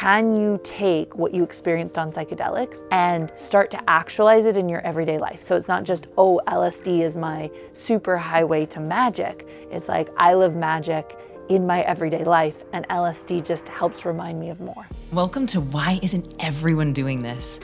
[0.00, 4.80] can you take what you experienced on psychedelics and start to actualize it in your
[4.80, 5.44] everyday life?
[5.44, 9.46] So it's not just, oh, LSD is my super highway to magic.
[9.70, 11.18] It's like, I live magic
[11.50, 14.86] in my everyday life, and LSD just helps remind me of more.
[15.12, 17.60] Welcome to Why Isn't Everyone Doing This?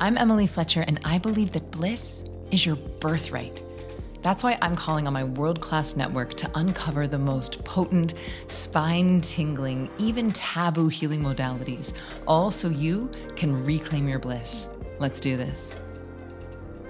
[0.00, 3.62] I'm Emily Fletcher, and I believe that bliss is your birthright.
[4.26, 8.14] That's why I'm calling on my world class network to uncover the most potent,
[8.48, 11.94] spine tingling, even taboo healing modalities,
[12.26, 14.68] all so you can reclaim your bliss.
[14.98, 15.78] Let's do this.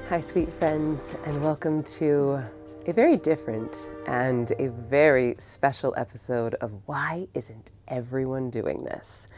[0.09, 2.42] Hi, sweet friends, and welcome to
[2.87, 9.28] a very different and a very special episode of Why Isn't Everyone Doing This?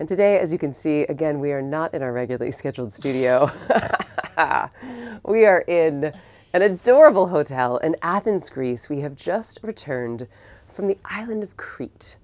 [0.00, 3.50] And today, as you can see, again, we are not in our regularly scheduled studio.
[5.26, 6.10] we are in
[6.54, 8.88] an adorable hotel in Athens, Greece.
[8.88, 10.28] We have just returned
[10.68, 12.16] from the island of Crete,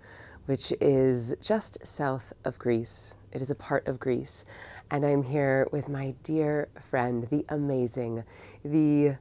[0.47, 3.17] which is just south of Greece.
[3.33, 4.45] It is a part of Greece.
[4.89, 8.23] And I'm here with my dear friend, the amazing,
[8.65, 9.17] the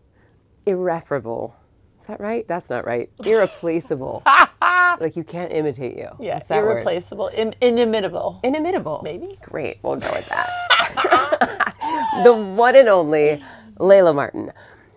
[0.67, 1.55] irreparable.
[1.99, 2.47] Is that right?
[2.47, 3.09] That's not right.
[3.25, 4.21] Irreplaceable.
[4.99, 6.09] like you can't imitate you.
[6.19, 8.41] Yeah, irreplaceable, in, inimitable.
[8.44, 9.01] Inimitable.
[9.03, 9.39] Maybe.
[9.41, 9.79] Great.
[9.81, 11.73] We'll go with that.
[12.23, 13.44] the one and only
[13.79, 14.51] Layla Martin.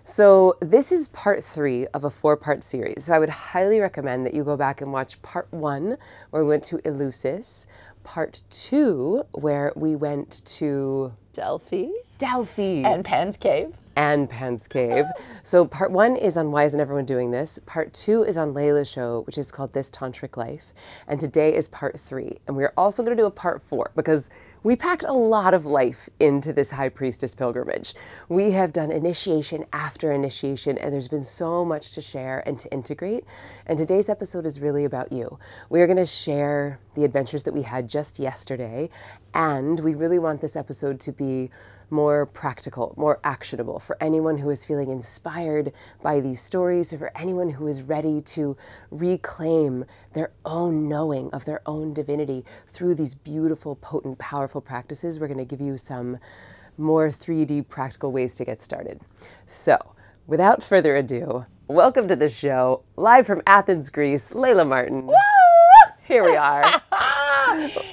[0.04, 3.04] So, this is part three of a four part series.
[3.04, 5.96] So, I would highly recommend that you go back and watch part one,
[6.30, 7.66] where we went to Eleusis,
[8.02, 11.86] part two, where we went to Delphi
[12.18, 13.74] Delphi and Pan's Cave.
[13.96, 15.06] and Pan's Cave.
[15.44, 17.58] So part one is on why isn't everyone doing this?
[17.66, 20.72] Part two is on Layla's show, which is called This Tantric Life.
[21.08, 22.38] And today is part three.
[22.46, 24.30] And we're also going to do a part four because
[24.64, 27.94] we packed a lot of life into this high priestess pilgrimage.
[28.28, 32.72] We have done initiation after initiation, and there's been so much to share and to
[32.72, 33.24] integrate.
[33.66, 35.38] And today's episode is really about you.
[35.68, 38.90] We are going to share the adventures that we had just yesterday,
[39.34, 41.50] and we really want this episode to be
[41.92, 47.12] more practical, more actionable for anyone who is feeling inspired by these stories, or for
[47.16, 48.56] anyone who is ready to
[48.90, 55.20] reclaim their own knowing of their own divinity through these beautiful, potent, powerful practices.
[55.20, 56.18] We're going to give you some
[56.78, 59.00] more 3D practical ways to get started.
[59.46, 59.94] So,
[60.26, 65.10] without further ado, welcome to the show, live from Athens, Greece, Layla Martin.
[66.04, 66.62] Here we are.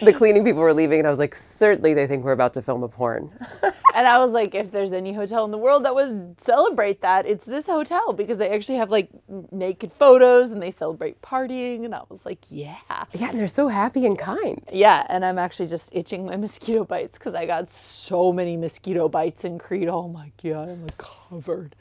[0.02, 2.62] the cleaning people were leaving, and I was like, certainly they think we're about to
[2.62, 3.32] film a porn.
[3.96, 7.26] And I was like, if there's any hotel in the world that would celebrate that,
[7.26, 9.10] it's this hotel because they actually have like
[9.52, 11.86] naked photos and they celebrate partying.
[11.86, 12.78] And I was like, yeah.
[13.14, 14.64] Yeah, and they're so happy and kind.
[14.72, 19.10] Yeah, and I'm actually just itching my mosquito bites because I got so many mosquito
[19.10, 19.90] bites in Crete.
[19.90, 21.76] Oh my god, I'm like covered.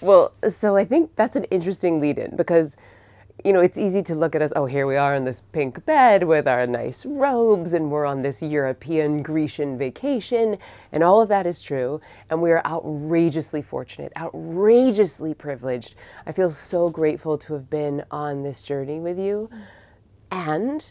[0.00, 2.76] Well, so I think that's an interesting lead in because,
[3.44, 5.84] you know, it's easy to look at us, oh, here we are in this pink
[5.84, 10.58] bed with our nice robes, and we're on this European Grecian vacation,
[10.92, 12.00] and all of that is true.
[12.30, 15.96] And we are outrageously fortunate, outrageously privileged.
[16.26, 19.50] I feel so grateful to have been on this journey with you.
[20.30, 20.90] And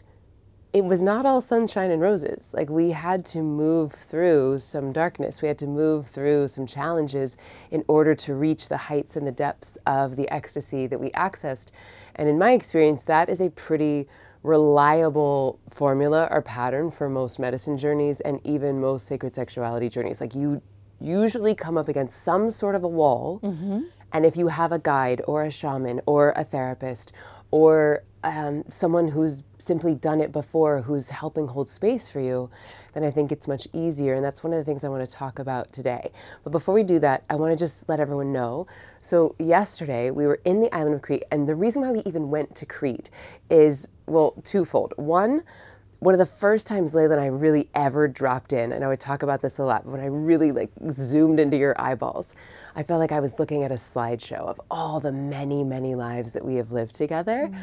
[0.72, 2.54] it was not all sunshine and roses.
[2.54, 5.42] Like we had to move through some darkness.
[5.42, 7.36] We had to move through some challenges
[7.70, 11.72] in order to reach the heights and the depths of the ecstasy that we accessed.
[12.16, 14.08] And in my experience, that is a pretty
[14.42, 20.20] reliable formula or pattern for most medicine journeys and even most sacred sexuality journeys.
[20.20, 20.60] Like you
[21.00, 23.40] usually come up against some sort of a wall.
[24.12, 27.12] And if you have a guide or a shaman or a therapist
[27.50, 32.50] or um, someone who's simply done it before, who's helping hold space for you,
[32.92, 34.14] then I think it's much easier.
[34.14, 36.10] And that's one of the things I want to talk about today.
[36.44, 38.66] But before we do that, I want to just let everyone know.
[39.00, 42.30] So, yesterday we were in the island of Crete, and the reason why we even
[42.30, 43.10] went to Crete
[43.50, 44.94] is, well, twofold.
[44.96, 45.42] One,
[46.02, 48.98] one of the first times Layla and I really ever dropped in, and I would
[48.98, 52.34] talk about this a lot, but when I really like zoomed into your eyeballs,
[52.74, 56.32] I felt like I was looking at a slideshow of all the many, many lives
[56.32, 57.50] that we have lived together.
[57.52, 57.58] Mm.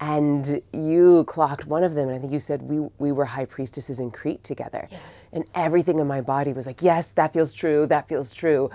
[0.00, 3.44] And you clocked one of them, and I think you said we, we were high
[3.44, 4.88] priestesses in Crete together.
[5.32, 8.70] And everything in my body was like, yes, that feels true, that feels true.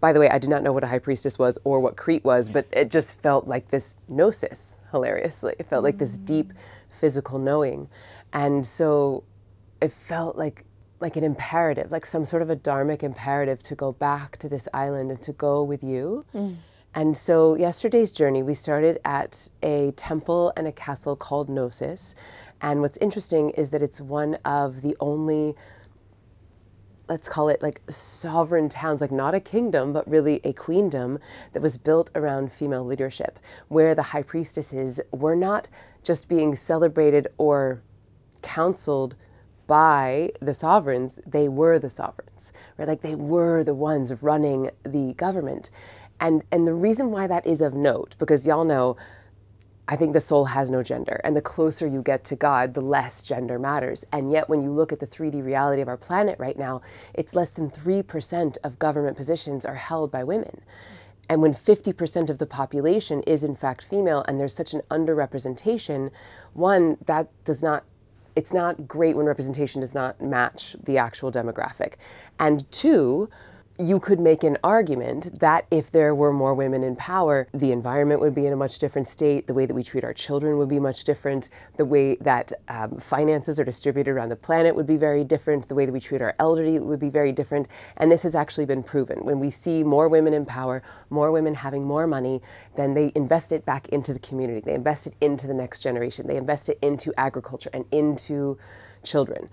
[0.00, 2.24] By the way, I did not know what a high priestess was or what Crete
[2.24, 5.54] was, but it just felt like this gnosis, hilariously.
[5.58, 6.24] It felt like this mm.
[6.24, 6.52] deep
[6.88, 7.88] physical knowing.
[8.32, 9.24] And so
[9.82, 10.64] it felt like
[11.00, 14.68] like an imperative, like some sort of a dharmic imperative to go back to this
[14.74, 16.26] island and to go with you.
[16.34, 16.56] Mm.
[16.94, 22.14] And so yesterday's journey, we started at a temple and a castle called Knossos.
[22.60, 25.54] And what's interesting is that it's one of the only
[27.10, 31.18] let's call it like sovereign towns, like not a kingdom, but really a queendom
[31.52, 35.66] that was built around female leadership, where the high priestesses were not
[36.04, 37.82] just being celebrated or
[38.42, 39.16] counseled
[39.66, 42.88] by the sovereigns, they were the sovereigns, right?
[42.88, 45.70] Like they were the ones running the government.
[46.20, 48.96] And, and the reason why that is of note, because y'all know,
[49.88, 51.20] I think the soul has no gender.
[51.24, 54.06] And the closer you get to God, the less gender matters.
[54.12, 56.80] And yet, when you look at the 3D reality of our planet right now,
[57.12, 60.62] it's less than 3% of government positions are held by women.
[61.28, 66.10] And when 50% of the population is in fact female and there's such an underrepresentation,
[66.52, 67.84] one, that does not,
[68.36, 71.94] it's not great when representation does not match the actual demographic.
[72.38, 73.28] And two,
[73.80, 78.20] you could make an argument that if there were more women in power, the environment
[78.20, 80.68] would be in a much different state, the way that we treat our children would
[80.68, 84.96] be much different, the way that um, finances are distributed around the planet would be
[84.96, 87.68] very different, the way that we treat our elderly would be very different.
[87.96, 89.24] And this has actually been proven.
[89.24, 92.42] When we see more women in power, more women having more money,
[92.76, 96.26] then they invest it back into the community, they invest it into the next generation,
[96.26, 98.58] they invest it into agriculture and into
[99.02, 99.48] children.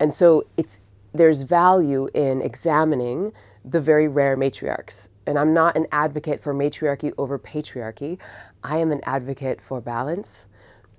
[0.00, 0.80] And so it's
[1.14, 3.32] there's value in examining
[3.70, 5.08] the very rare matriarchs.
[5.26, 8.18] And I'm not an advocate for matriarchy over patriarchy.
[8.62, 10.46] I am an advocate for balance.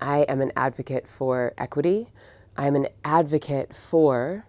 [0.00, 2.10] I am an advocate for equity.
[2.56, 4.46] I am an advocate for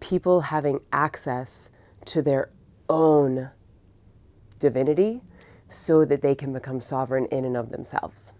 [0.00, 1.70] people having access
[2.06, 2.50] to their
[2.88, 3.50] own
[4.58, 5.22] divinity
[5.68, 8.34] so that they can become sovereign in and of themselves.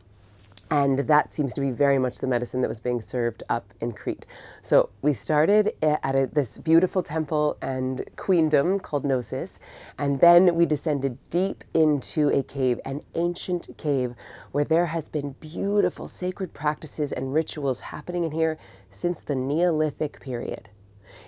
[0.72, 3.92] And that seems to be very much the medicine that was being served up in
[3.92, 4.24] Crete.
[4.62, 9.60] So we started at a, this beautiful temple and queendom called Knossos,
[9.98, 14.14] and then we descended deep into a cave, an ancient cave,
[14.52, 18.56] where there has been beautiful sacred practices and rituals happening in here
[18.90, 20.70] since the Neolithic period.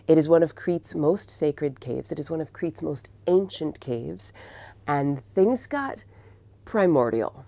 [0.08, 2.10] It is one of Crete's most sacred caves.
[2.10, 4.32] It is one of Crete's most ancient caves,
[4.86, 6.04] and things got
[6.64, 7.44] primordial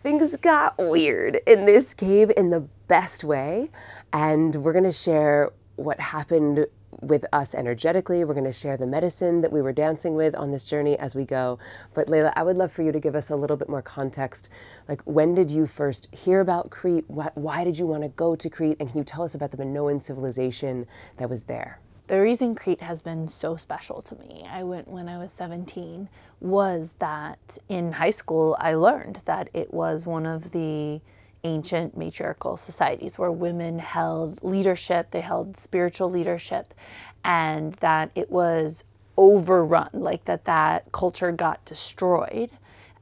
[0.00, 3.70] things got weird in this cave in the best way.
[4.12, 6.66] And we're going to share what happened
[7.00, 8.24] with us energetically.
[8.24, 11.14] We're going to share the medicine that we were dancing with on this journey as
[11.14, 11.58] we go.
[11.94, 14.48] But Layla, I would love for you to give us a little bit more context.
[14.88, 17.04] Like, when did you first hear about Crete?
[17.08, 18.76] Why did you want to go to Crete?
[18.80, 20.86] And can you tell us about the Minoan civilization
[21.18, 21.80] that was there?
[22.08, 26.08] The reason Crete has been so special to me, I went when I was 17,
[26.40, 31.02] was that in high school I learned that it was one of the
[31.44, 36.72] ancient matriarchal societies where women held leadership, they held spiritual leadership,
[37.24, 38.84] and that it was
[39.18, 42.50] overrun, like that that culture got destroyed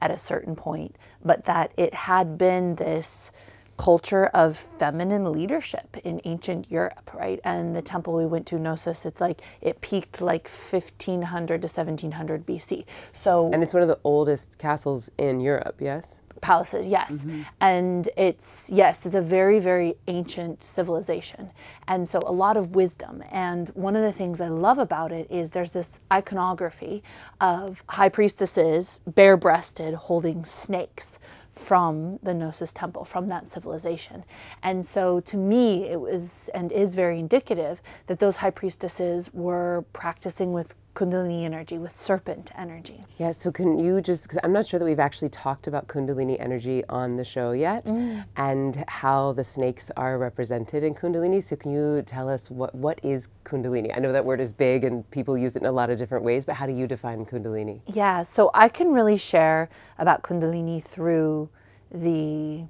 [0.01, 3.31] at a certain point, but that it had been this
[3.77, 7.39] culture of feminine leadership in ancient Europe, right?
[7.43, 12.45] And the temple we went to, Knossos, it's like it peaked like 1500 to 1700
[12.45, 12.85] BC.
[13.11, 16.21] So and it's one of the oldest castles in Europe, yes.
[16.41, 17.15] Palaces, yes.
[17.15, 17.41] Mm-hmm.
[17.61, 21.49] And it's, yes, it's a very, very ancient civilization.
[21.87, 23.23] And so a lot of wisdom.
[23.31, 27.01] And one of the things I love about it is there's this iconography
[27.41, 31.17] of high priestesses bare breasted holding snakes
[31.57, 34.23] from the Knossos temple, from that civilization.
[34.63, 39.83] And so to me, it was and is very indicative that those high priestesses were
[39.93, 43.05] practicing with Kundalini energy, with serpent energy.
[43.19, 46.37] Yeah, so can you just, because I'm not sure that we've actually talked about Kundalini
[46.39, 48.25] energy on the show yet mm.
[48.35, 51.43] and how the snakes are represented in Kundalini.
[51.43, 53.95] So can you tell us what, what is Kundalini?
[53.95, 56.23] I know that word is big and people use it in a lot of different
[56.23, 57.79] ways, but how do you define Kundalini?
[57.85, 61.47] Yeah, so I can really share about Kundalini through
[61.91, 62.63] the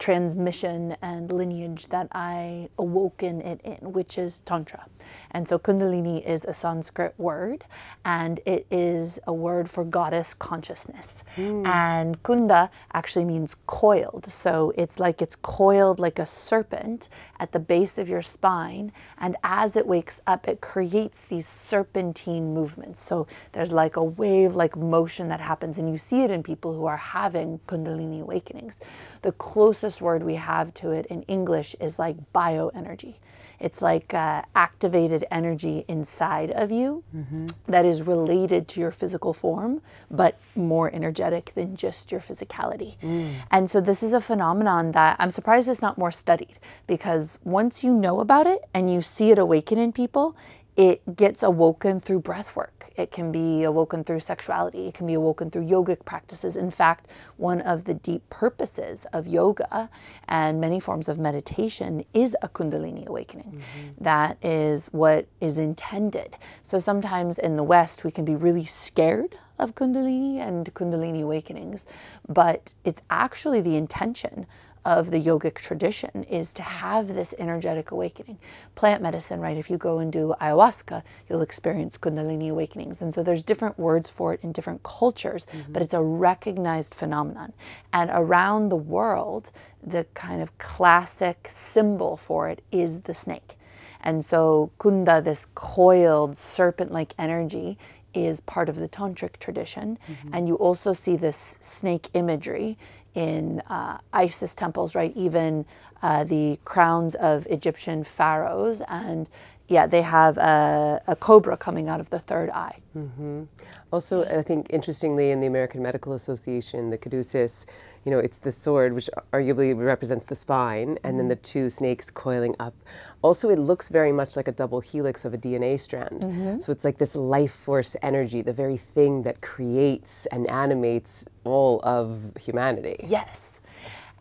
[0.00, 4.86] transmission and lineage that I awoken it in, which is Tantra.
[5.32, 7.64] And so Kundalini is a Sanskrit word,
[8.04, 11.22] and it is a word for goddess consciousness.
[11.36, 11.66] Mm.
[11.66, 14.26] And Kunda actually means coiled.
[14.26, 18.92] So it's like it's coiled like a serpent at the base of your spine.
[19.18, 23.00] And as it wakes up, it creates these serpentine movements.
[23.00, 26.74] So there's like a wave like motion that happens, and you see it in people
[26.74, 28.80] who are having Kundalini awakenings.
[29.22, 33.14] The closest closest word we have to it in English is like bioenergy.
[33.60, 37.46] It's like uh, activated energy inside of you mm-hmm.
[37.66, 42.96] that is related to your physical form, but more energetic than just your physicality.
[43.02, 43.32] Mm.
[43.50, 47.84] And so, this is a phenomenon that I'm surprised it's not more studied because once
[47.84, 50.36] you know about it and you see it awaken in people,
[50.76, 52.79] it gets awoken through breath work.
[53.00, 54.88] It can be awoken through sexuality.
[54.88, 56.56] It can be awoken through yogic practices.
[56.56, 59.88] In fact, one of the deep purposes of yoga
[60.28, 63.52] and many forms of meditation is a Kundalini awakening.
[63.52, 64.04] Mm-hmm.
[64.04, 66.36] That is what is intended.
[66.62, 71.86] So sometimes in the West, we can be really scared of Kundalini and Kundalini awakenings,
[72.28, 74.46] but it's actually the intention
[74.84, 78.38] of the yogic tradition is to have this energetic awakening.
[78.74, 79.56] Plant medicine, right?
[79.56, 83.02] If you go and do ayahuasca, you'll experience Kundalini awakenings.
[83.02, 85.72] And so there's different words for it in different cultures, mm-hmm.
[85.72, 87.52] but it's a recognized phenomenon.
[87.92, 89.50] And around the world,
[89.82, 93.56] the kind of classic symbol for it is the snake.
[94.02, 97.78] And so Kunda, this coiled serpent like energy,
[98.12, 99.98] is part of the tantric tradition.
[100.08, 100.34] Mm-hmm.
[100.34, 102.76] And you also see this snake imagery
[103.14, 105.12] in uh, Isis temples, right?
[105.16, 105.64] Even
[106.02, 108.82] uh, the crowns of Egyptian pharaohs.
[108.88, 109.28] And
[109.68, 112.78] yeah, they have a, a cobra coming out of the third eye.
[112.96, 113.44] Mm-hmm.
[113.92, 117.66] Also, I think interestingly, in the American Medical Association, the caduceus,
[118.04, 121.42] you know, it's the sword which arguably represents the spine, and then the mm-hmm.
[121.42, 122.74] two snakes coiling up.
[123.22, 126.22] Also, it looks very much like a double helix of a DNA strand.
[126.22, 126.60] Mm-hmm.
[126.60, 131.80] So it's like this life force energy, the very thing that creates and animates all
[131.82, 132.96] of humanity.
[133.06, 133.60] Yes.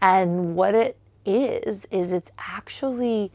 [0.02, 3.32] And what it is, is it's actually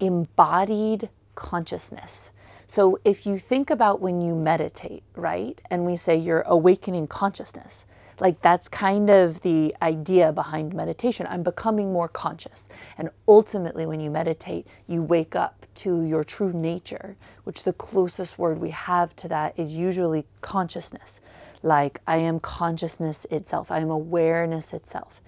[0.00, 2.30] embodied consciousness.
[2.66, 7.86] So if you think about when you meditate, right, and we say you're awakening consciousness,
[8.20, 11.26] like that's kind of the idea behind meditation.
[11.30, 12.68] I'm becoming more conscious.
[12.98, 18.38] And ultimately, when you meditate, you wake up to your true nature, which the closest
[18.38, 21.20] word we have to that is usually consciousness.
[21.62, 25.22] Like, I am consciousness itself, I am awareness itself.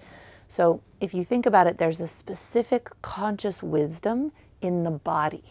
[0.47, 4.31] So, if you think about it, there's a specific conscious wisdom
[4.61, 5.43] in the body.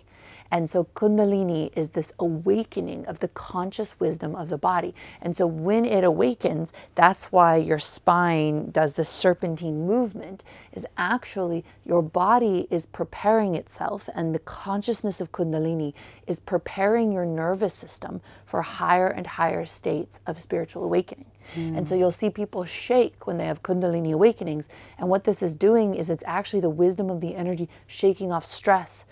[0.51, 4.95] And so Kundalini is this awakening of the conscious wisdom of the body.
[5.21, 10.43] And so when it awakens, that's why your spine does the serpentine movement,
[10.73, 15.95] is actually your body is preparing itself, and the consciousness of Kundalini
[16.27, 21.27] is preparing your nervous system for higher and higher states of spiritual awakening.
[21.55, 21.79] Mm.
[21.79, 24.69] And so you'll see people shake when they have Kundalini awakenings.
[24.99, 28.45] And what this is doing is it's actually the wisdom of the energy shaking off
[28.45, 29.05] stress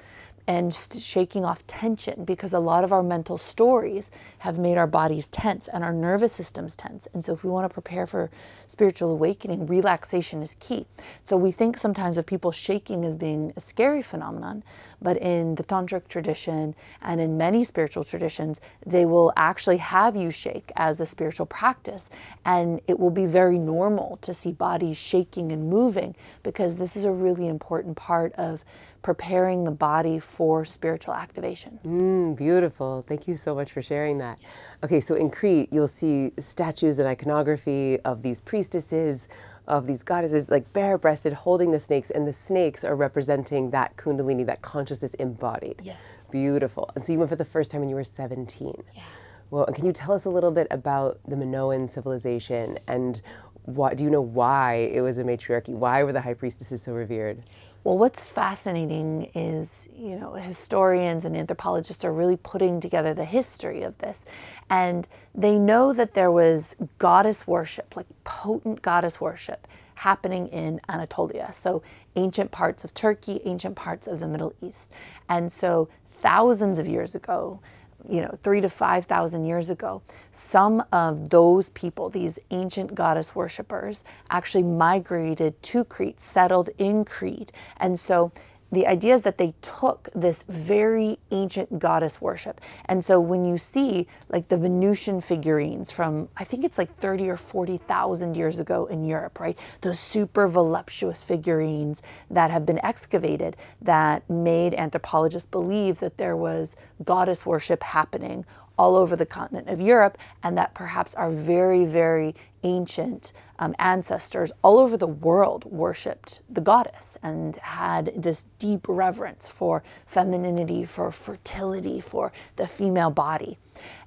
[0.49, 5.29] and shaking off tension because a lot of our mental stories have made our bodies
[5.29, 7.07] tense and our nervous systems tense.
[7.13, 8.31] And so, if we want to prepare for
[8.67, 10.87] spiritual awakening, relaxation is key.
[11.23, 14.65] So, we think sometimes of people shaking as being a scary phenomenon,
[15.03, 20.31] but in the tantric tradition and in many spiritual traditions, they will actually have you
[20.31, 22.09] shake as a spiritual practice.
[22.47, 27.05] And it will be very normal to see bodies shaking and moving because this is
[27.05, 28.65] a really important part of
[29.03, 31.79] preparing the body for spiritual activation.
[31.85, 33.05] Mm, beautiful.
[33.07, 34.39] Thank you so much for sharing that.
[34.83, 39.29] Okay, so in Crete, you'll see statues and iconography of these priestesses,
[39.67, 43.97] of these goddesses, like bare breasted, holding the snakes, and the snakes are representing that
[43.97, 45.81] Kundalini, that consciousness embodied.
[45.83, 45.99] Yes.
[46.31, 46.91] Beautiful.
[46.95, 48.83] And so you went for the first time when you were 17.
[48.95, 49.03] Yeah.
[49.51, 53.23] Well, can you tell us a little bit about the Minoan civilization and
[53.69, 55.75] what do you know why it was a matriarchy?
[55.75, 57.43] Why were the high priestesses so revered?
[57.85, 63.83] Well, what's fascinating is, you know, historians and anthropologists are really putting together the history
[63.83, 64.25] of this.
[64.69, 71.51] And they know that there was goddess worship, like potent goddess worship, happening in Anatolia.
[71.53, 71.83] So,
[72.17, 74.93] ancient parts of Turkey, ancient parts of the Middle East.
[75.29, 75.89] And so,
[76.21, 77.61] thousands of years ago,
[78.09, 84.03] you know, three to 5,000 years ago, some of those people, these ancient goddess worshippers,
[84.31, 87.53] actually migrated to Crete, settled in Crete.
[87.77, 88.33] And so
[88.71, 92.61] the idea is that they took this very ancient goddess worship.
[92.87, 97.31] And so when you see like the Venusian figurines from, I think it's like 30
[97.31, 99.59] or 40,000 years ago in Europe, right?
[99.81, 106.77] Those super voluptuous figurines that have been excavated that made anthropologists believe that there was
[107.05, 108.45] goddess worship happening
[108.79, 114.53] all over the continent of Europe, and that perhaps our very, very ancient um, ancestors
[114.63, 121.11] all over the world worshipped the goddess and had this deep reverence for femininity, for
[121.11, 123.59] fertility, for the female body.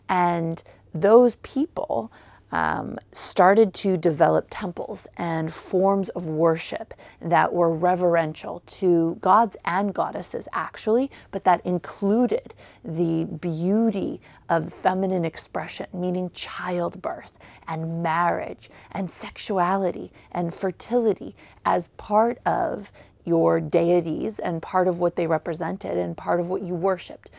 [0.10, 0.62] And
[0.94, 2.12] those people
[2.51, 9.93] um, started to develop temples and forms of worship that were reverential to gods and
[9.93, 12.53] goddesses, actually, but that included
[12.84, 22.39] the beauty of feminine expression, meaning childbirth and marriage and sexuality and fertility as part
[22.46, 22.91] of
[23.24, 27.29] your deities and part of what they represented and part of what you worshiped.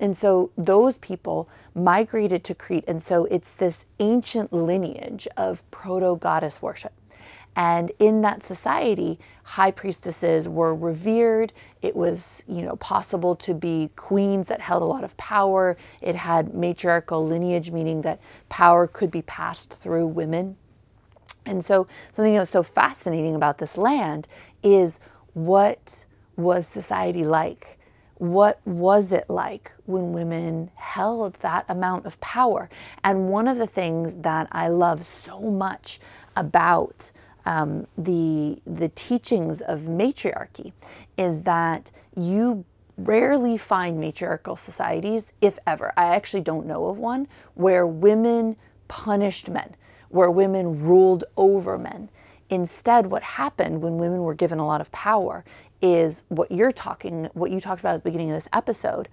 [0.00, 2.84] And so those people migrated to Crete.
[2.86, 6.92] And so it's this ancient lineage of proto goddess worship.
[7.56, 11.52] And in that society, high priestesses were revered.
[11.82, 15.76] It was, you know, possible to be queens that held a lot of power.
[16.00, 20.56] It had matriarchal lineage, meaning that power could be passed through women.
[21.44, 24.28] And so, something that was so fascinating about this land
[24.62, 25.00] is
[25.34, 26.04] what
[26.36, 27.77] was society like?
[28.18, 32.68] What was it like when women held that amount of power?
[33.04, 36.00] And one of the things that I love so much
[36.36, 37.12] about
[37.46, 40.72] um, the the teachings of matriarchy
[41.16, 42.64] is that you
[42.98, 45.92] rarely find matriarchal societies, if ever.
[45.96, 48.56] I actually don't know of one where women
[48.88, 49.76] punished men,
[50.10, 52.10] where women ruled over men.
[52.50, 55.44] Instead, what happened when women were given a lot of power
[55.80, 59.08] is what you're talking, what you talked about at the beginning of this episode.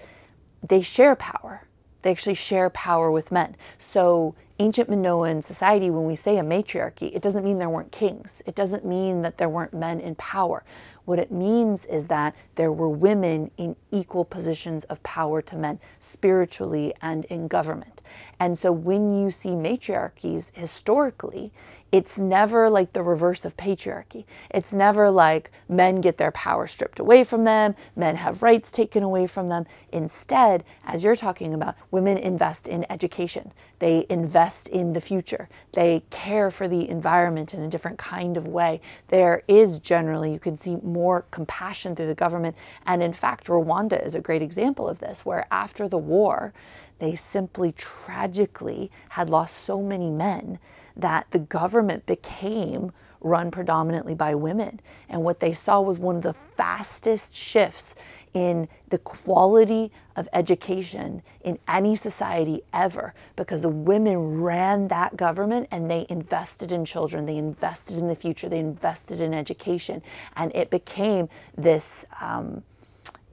[0.68, 1.68] They share power.
[2.02, 3.56] They actually share power with men.
[3.80, 8.42] So, ancient Minoan society, when we say a matriarchy, it doesn't mean there weren't kings.
[8.46, 10.64] It doesn't mean that there weren't men in power.
[11.06, 15.80] What it means is that there were women in equal positions of power to men,
[16.00, 18.02] spiritually and in government.
[18.40, 21.52] And so, when you see matriarchies historically,
[21.92, 24.26] it's never like the reverse of patriarchy.
[24.50, 29.02] It's never like men get their power stripped away from them, men have rights taken
[29.02, 29.66] away from them.
[29.94, 36.04] Instead, as you're talking about, women invest in education, they invest in the future, they
[36.10, 38.82] care for the environment in a different kind of way.
[39.08, 42.56] There is generally, you can see more compassion through the government.
[42.86, 46.54] And in fact, Rwanda is a great example of this, where after the war,
[47.00, 50.58] they simply tragically had lost so many men
[50.96, 54.80] that the government became run predominantly by women.
[55.10, 57.96] And what they saw was one of the fastest shifts
[58.36, 65.68] in the quality of education in any society ever because the women ran that government
[65.72, 70.04] and they invested in children, they invested in the future, they invested in education,
[70.36, 72.06] and it became this.
[72.22, 72.62] Um,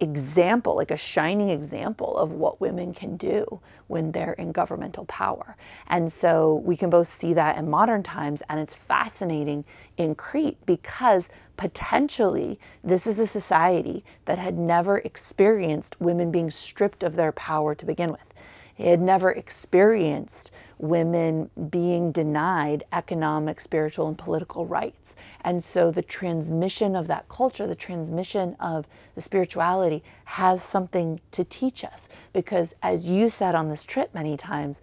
[0.03, 5.57] example, like a shining example of what women can do when they're in governmental power.
[5.87, 9.65] And so we can both see that in modern times, and it's fascinating
[9.97, 17.03] in Crete because potentially this is a society that had never experienced women being stripped
[17.03, 18.35] of their power to begin with.
[18.79, 20.51] It had never experienced
[20.83, 25.15] women being denied economic, spiritual, and political rights.
[25.43, 31.45] And so the transmission of that culture, the transmission of the spirituality, has something to
[31.45, 32.09] teach us.
[32.33, 34.81] Because as you said on this trip many times,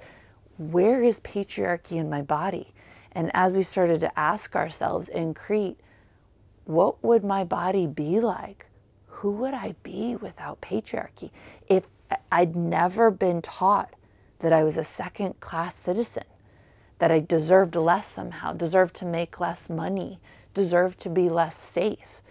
[0.58, 2.74] where is patriarchy in my body?
[3.12, 5.80] And as we started to ask ourselves in Crete,
[6.64, 8.68] what would my body be like?
[9.08, 11.32] Who would I be without patriarchy?
[11.68, 11.88] If
[12.32, 13.94] I'd never been taught
[14.40, 16.24] that I was a second class citizen,
[17.00, 20.20] that I deserved less somehow, deserved to make less money,
[20.54, 22.22] deserved to be less safe,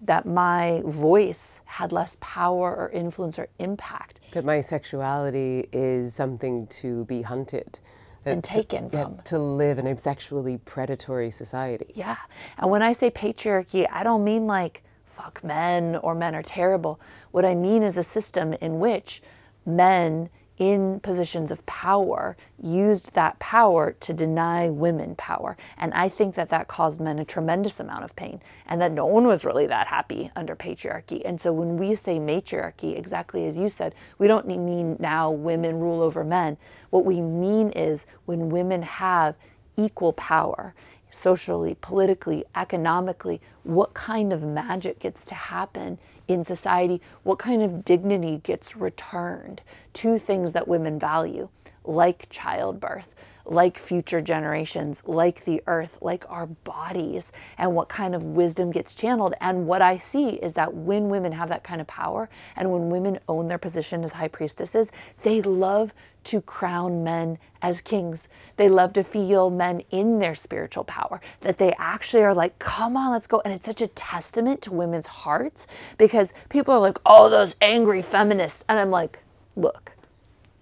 [0.00, 4.20] that my voice had less power or influence or impact.
[4.32, 7.78] That my sexuality is something to be hunted.
[8.26, 9.18] And taken to, from.
[9.26, 11.92] To live in a sexually predatory society.
[11.94, 12.16] Yeah.
[12.58, 17.00] And when I say patriarchy, I don't mean like fuck men or men are terrible.
[17.30, 19.22] What I mean is a system in which
[19.64, 25.56] men in positions of power used that power to deny women power.
[25.76, 29.06] And I think that that caused men a tremendous amount of pain and that no
[29.06, 31.22] one was really that happy under patriarchy.
[31.24, 35.78] And so when we say matriarchy, exactly as you said, we don't mean now women
[35.78, 36.56] rule over men.
[36.90, 39.36] What we mean is when women have
[39.76, 40.74] equal power
[41.10, 47.84] socially, politically, economically, what kind of magic gets to happen in society, what kind of
[47.84, 49.62] dignity gets returned
[49.94, 51.48] to things that women value,
[51.84, 53.14] like childbirth,
[53.48, 58.94] like future generations, like the earth, like our bodies, and what kind of wisdom gets
[58.94, 59.34] channeled.
[59.40, 62.90] And what I see is that when women have that kind of power and when
[62.90, 64.90] women own their position as high priestesses,
[65.22, 68.26] they love to crown men as kings.
[68.56, 72.96] They love to feel men in their spiritual power, that they actually are like, come
[72.96, 73.40] on, let's go.
[73.44, 78.02] And it's such a testament to women's hearts because people are like, oh, those angry
[78.02, 78.64] feminists.
[78.68, 79.20] And I'm like,
[79.54, 79.94] look,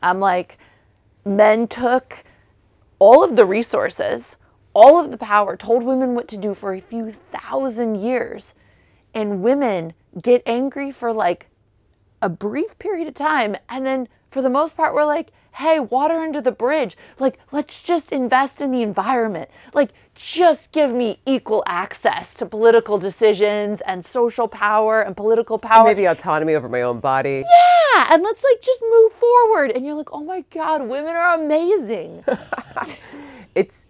[0.03, 0.59] I'm like,
[1.25, 2.25] men took
[2.99, 4.37] all of the resources,
[4.73, 8.55] all of the power, told women what to do for a few thousand years.
[9.13, 11.49] And women get angry for like
[12.21, 13.57] a brief period of time.
[13.69, 16.97] And then for the most part, we're like, hey, water under the bridge.
[17.21, 19.51] Like, let's just invest in the environment.
[19.73, 25.85] Like, just give me equal access to political decisions and social power and political power.
[25.85, 27.45] Maybe autonomy over my own body.
[27.95, 29.73] Yeah, and let's like just move forward.
[29.73, 32.25] And you're like, oh my God, women are amazing.
[33.55, 33.85] it's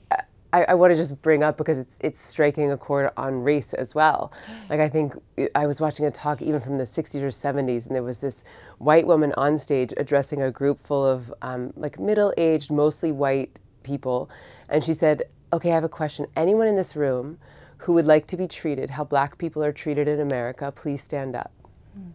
[0.54, 3.74] I, I want to just bring up because it's it's striking a chord on race
[3.74, 4.32] as well.
[4.70, 5.14] Like I think
[5.56, 8.44] I was watching a talk even from the 60s or 70s, and there was this
[8.78, 14.30] white woman on stage addressing a group full of um, like middle-aged, mostly white people,
[14.68, 16.26] and she said, "Okay, I have a question.
[16.34, 17.38] Anyone in this room
[17.78, 21.36] who would like to be treated how black people are treated in America, please stand
[21.36, 21.52] up.
[21.96, 22.10] Mm.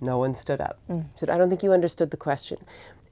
[0.00, 0.80] No one stood up.
[0.90, 1.04] Mm.
[1.16, 2.58] Said, I don't think you understood the question.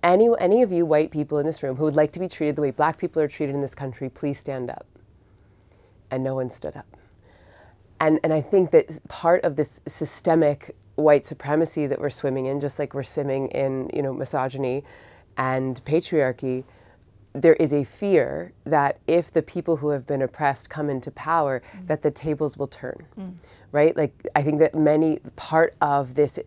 [0.02, 2.56] Any, any of you white people in this room who would like to be treated
[2.56, 4.86] the way black people are treated in this country, please stand up.
[6.10, 6.96] And no one stood up.
[8.00, 12.58] And, and I think that part of this systemic white supremacy that we're swimming in,
[12.58, 14.82] just like we're swimming in, you know, misogyny
[15.36, 16.64] and patriarchy,
[17.32, 21.62] there is a fear that if the people who have been oppressed come into power,
[21.72, 21.86] mm.
[21.86, 23.32] that the tables will turn, mm.
[23.72, 23.96] right?
[23.96, 26.38] Like I think that many part of this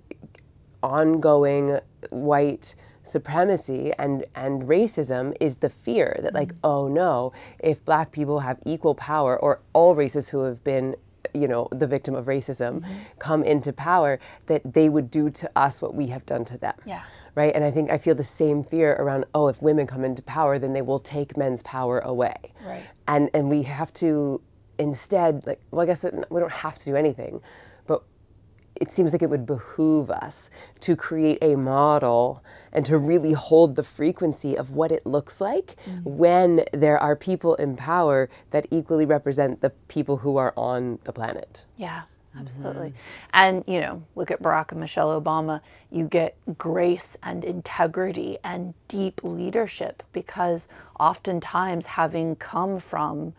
[0.81, 6.57] ongoing white supremacy and and racism is the fear that like mm.
[6.63, 10.95] oh no if black people have equal power or all races who have been
[11.33, 12.93] you know the victim of racism mm-hmm.
[13.19, 16.75] come into power that they would do to us what we have done to them.
[16.85, 17.03] Yeah.
[17.35, 20.21] Right and i think i feel the same fear around oh if women come into
[20.21, 22.83] power then they will take men's power away Right.
[23.07, 24.41] and and we have to
[24.79, 27.41] instead like well i guess we don't have to do anything
[27.85, 28.03] but
[28.81, 33.75] it seems like it would behoove us to create a model and to really hold
[33.75, 36.17] the frequency of what it looks like mm-hmm.
[36.17, 41.13] when there are people in power that equally represent the people who are on the
[41.13, 41.65] planet.
[41.77, 42.03] Yeah,
[42.37, 42.93] absolutely.
[43.33, 45.61] And, you know, look at Barack and Michelle Obama.
[45.91, 50.67] You get grace and integrity and deep leadership because
[50.99, 53.33] oftentimes, having come from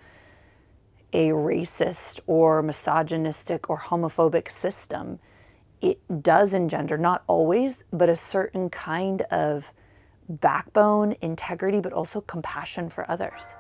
[1.13, 5.19] a racist or misogynistic or homophobic system,
[5.81, 9.73] it does engender, not always, but a certain kind of
[10.29, 13.55] backbone, integrity, but also compassion for others.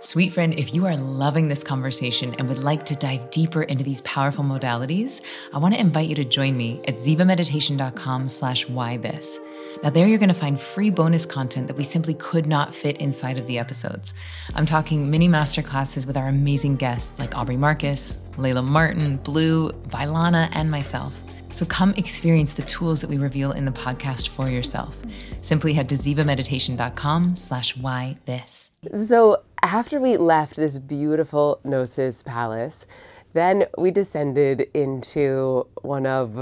[0.00, 3.82] Sweet friend, if you are loving this conversation and would like to dive deeper into
[3.82, 5.20] these powerful modalities,
[5.52, 9.40] I want to invite you to join me at zivameditation.com slash why this.
[9.82, 12.98] Now there you're going to find free bonus content that we simply could not fit
[12.98, 14.14] inside of the episodes.
[14.54, 20.48] I'm talking mini masterclasses with our amazing guests like Aubrey Marcus, Layla Martin, Blue, Vailana,
[20.52, 21.20] and myself.
[21.52, 25.02] So come experience the tools that we reveal in the podcast for yourself.
[25.42, 28.70] Simply head to zivameditation.com slash why this.
[28.94, 32.86] So after we left this beautiful Knossos palace,
[33.32, 36.36] then we descended into one of,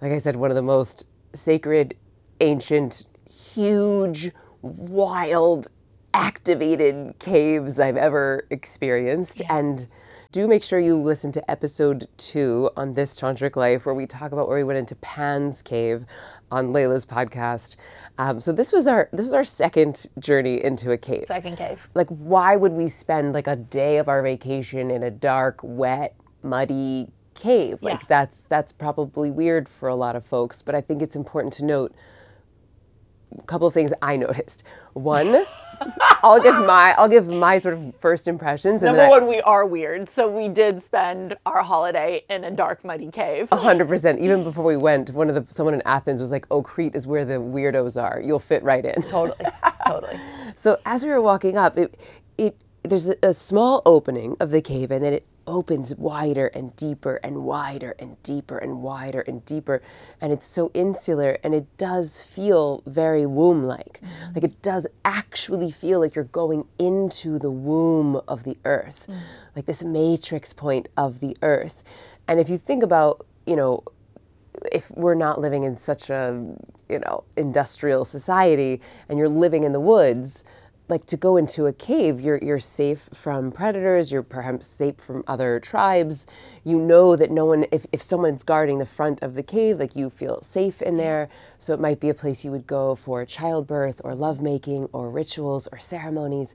[0.00, 1.96] like I said, one of the most sacred,
[2.40, 5.68] ancient, huge, wild,
[6.14, 9.42] activated caves I've ever experienced.
[9.48, 9.88] And
[10.30, 14.32] do make sure you listen to episode two on this tantric life, where we talk
[14.32, 16.06] about where we went into Pan's cave
[16.52, 17.76] on Layla's podcast.
[18.18, 21.88] Um, so this was our this is our second journey into a cave Second cave.
[21.94, 26.14] like why would we spend like a day of our vacation in a dark wet
[26.42, 28.06] muddy cave like Yeah.
[28.08, 31.64] that's that's probably weird for a lot of folks but i think it's important to
[31.64, 31.94] note
[33.46, 34.64] couple of things i noticed
[34.94, 35.44] one
[36.22, 39.40] i'll give my i'll give my sort of first impressions and Number I- one, we
[39.42, 40.08] are weird.
[40.08, 43.48] So we did spend our holiday in a dark, muddy cave.
[43.50, 44.18] hundred percent.
[44.20, 47.06] Even before we went, one of the someone in Athens was like, "Oh, Crete is
[47.06, 48.20] where the weirdos are.
[48.20, 49.38] You'll fit right in." Totally.
[49.86, 50.18] totally.
[50.56, 51.96] So as we were walking up, it,
[52.38, 56.74] it there's a, a small opening of the cave, and then it opens wider and
[56.76, 59.82] deeper and wider and deeper and wider and deeper,
[60.20, 64.00] and it's so insular, and it does feel very womb-like.
[64.02, 64.34] Mm-hmm.
[64.34, 69.18] Like it does actually feel like you're going into the womb of the earth, mm.
[69.56, 71.82] like this matrix point of the earth.
[72.28, 73.84] And if you think about, you know,
[74.70, 76.54] if we're not living in such a
[76.88, 80.44] you know industrial society and you're living in the woods
[80.92, 85.24] like to go into a cave you're you're safe from predators you're perhaps safe from
[85.26, 86.26] other tribes.
[86.64, 89.96] You know that no one if, if someone's guarding the front of the cave like
[89.96, 91.30] you feel safe in there.
[91.58, 95.66] So it might be a place you would go for childbirth or lovemaking or rituals
[95.72, 96.54] or ceremonies.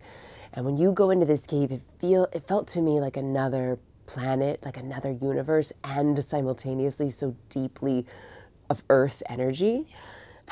[0.54, 3.80] And when you go into this cave it feel it felt to me like another
[4.06, 8.06] planet, like another universe, and simultaneously so deeply
[8.70, 9.88] of earth energy.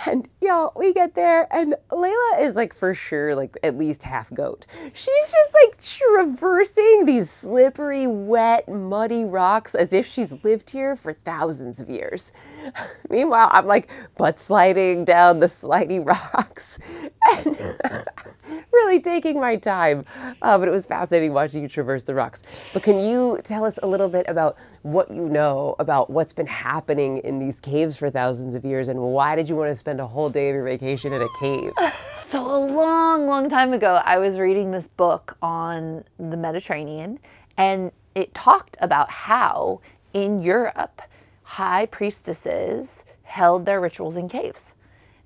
[0.05, 4.33] And y'all, we get there, and Layla is like for sure, like at least half
[4.33, 4.65] goat.
[4.93, 11.13] She's just like traversing these slippery, wet, muddy rocks as if she's lived here for
[11.13, 12.33] thousands of years.
[13.09, 16.79] Meanwhile, I'm like butt sliding down the slidey rocks
[17.37, 18.05] and
[18.73, 20.05] really taking my time.
[20.41, 22.43] Uh, but it was fascinating watching you traverse the rocks.
[22.73, 26.47] But can you tell us a little bit about what you know about what's been
[26.47, 29.99] happening in these caves for thousands of years and why did you want to spend
[29.99, 31.71] a whole day of your vacation in a cave?
[32.27, 37.19] So a long, long time ago, I was reading this book on the Mediterranean,
[37.55, 39.79] and it talked about how
[40.11, 41.03] in Europe,
[41.45, 44.73] high priestesses held their rituals in caves.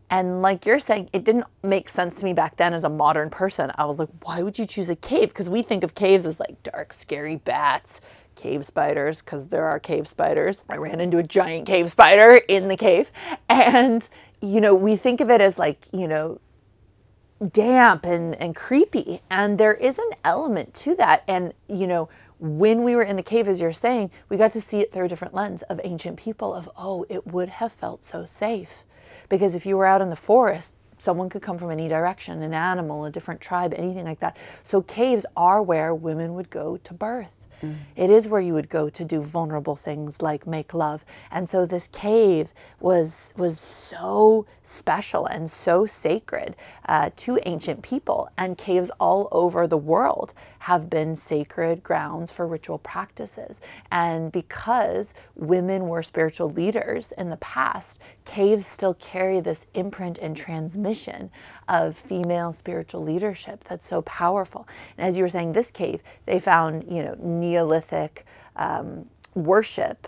[0.10, 3.30] And like you're saying, it didn't make sense to me back then as a modern
[3.30, 3.72] person.
[3.76, 5.30] I was like, why would you choose a cave?
[5.30, 8.02] Because we think of caves as like dark, scary bats,
[8.36, 10.66] cave spiders, because there are cave spiders.
[10.68, 13.12] I ran into a giant cave spider in the cave.
[13.48, 14.08] And,
[14.42, 16.42] you know, we think of it as like, you know,
[17.48, 19.22] damp and, and creepy.
[19.30, 21.24] And there is an element to that.
[21.28, 24.62] And, you know, when we were in the cave, as you're saying, we got to
[24.62, 28.04] see it through a different lens of ancient people of, oh, it would have felt
[28.04, 28.86] so safe.
[29.28, 32.54] Because if you were out in the forest, someone could come from any direction, an
[32.54, 34.38] animal, a different tribe, anything like that.
[34.64, 37.39] So caves are where women would go to birth.
[37.96, 41.06] It is where you would go to do vulnerable things like make love.
[41.32, 46.56] And so this cave was was so special and so sacred
[46.88, 48.30] uh, to ancient people.
[48.38, 53.62] And caves all over the world have been sacred grounds for ritual practices.
[53.92, 60.36] And because women were spiritual leaders in the past, caves still carry this imprint and
[60.36, 61.32] transmission
[61.68, 64.68] of female spiritual leadership that's so powerful.
[64.98, 70.08] And as you were saying, this cave, they found, you know, Neolithic um, worship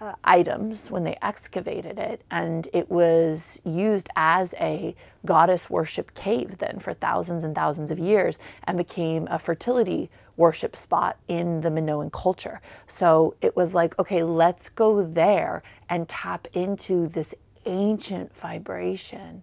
[0.00, 4.94] uh, items when they excavated it, and it was used as a
[5.26, 10.74] goddess worship cave then for thousands and thousands of years and became a fertility worship
[10.74, 12.62] spot in the Minoan culture.
[12.86, 17.34] So it was like, okay, let's go there and tap into this
[17.66, 19.42] ancient vibration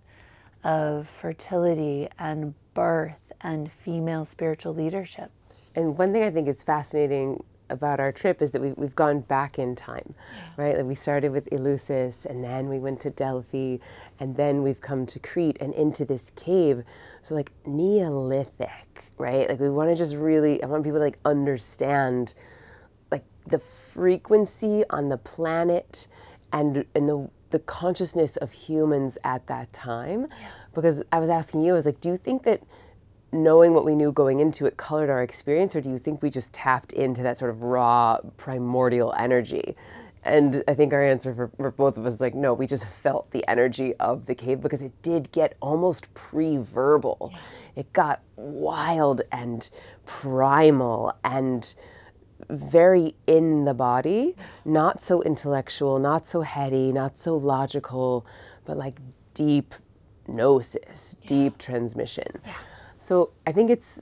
[0.64, 5.30] of fertility and birth and female spiritual leadership.
[5.76, 9.22] And one thing I think is fascinating about our trip is that we, we've gone
[9.22, 10.14] back in time,
[10.58, 10.78] right?
[10.78, 13.78] Like we started with Eleusis and then we went to Delphi
[14.20, 16.84] and then we've come to Crete and into this cave.
[17.22, 19.50] So like Neolithic, right?
[19.50, 22.34] Like we want to just really, I want people to like understand
[23.12, 26.08] like the frequency on the planet
[26.54, 30.28] and, and the, the consciousness of humans at that time.
[30.30, 30.50] Yeah.
[30.74, 32.62] Because I was asking you, I was like, do you think that
[33.32, 36.30] knowing what we knew going into it colored our experience, or do you think we
[36.30, 39.76] just tapped into that sort of raw, primordial energy?
[40.24, 42.86] And I think our answer for, for both of us is like, no, we just
[42.86, 47.34] felt the energy of the cave because it did get almost pre verbal.
[47.76, 49.70] It got wild and
[50.06, 51.74] primal and
[52.50, 54.36] very in the body,
[54.66, 58.26] not so intellectual, not so heady, not so logical,
[58.66, 59.00] but like
[59.34, 59.76] deep
[60.28, 61.28] gnosis, yeah.
[61.28, 62.42] deep transmission.
[62.46, 62.54] Yeah.
[62.98, 64.02] So I think it's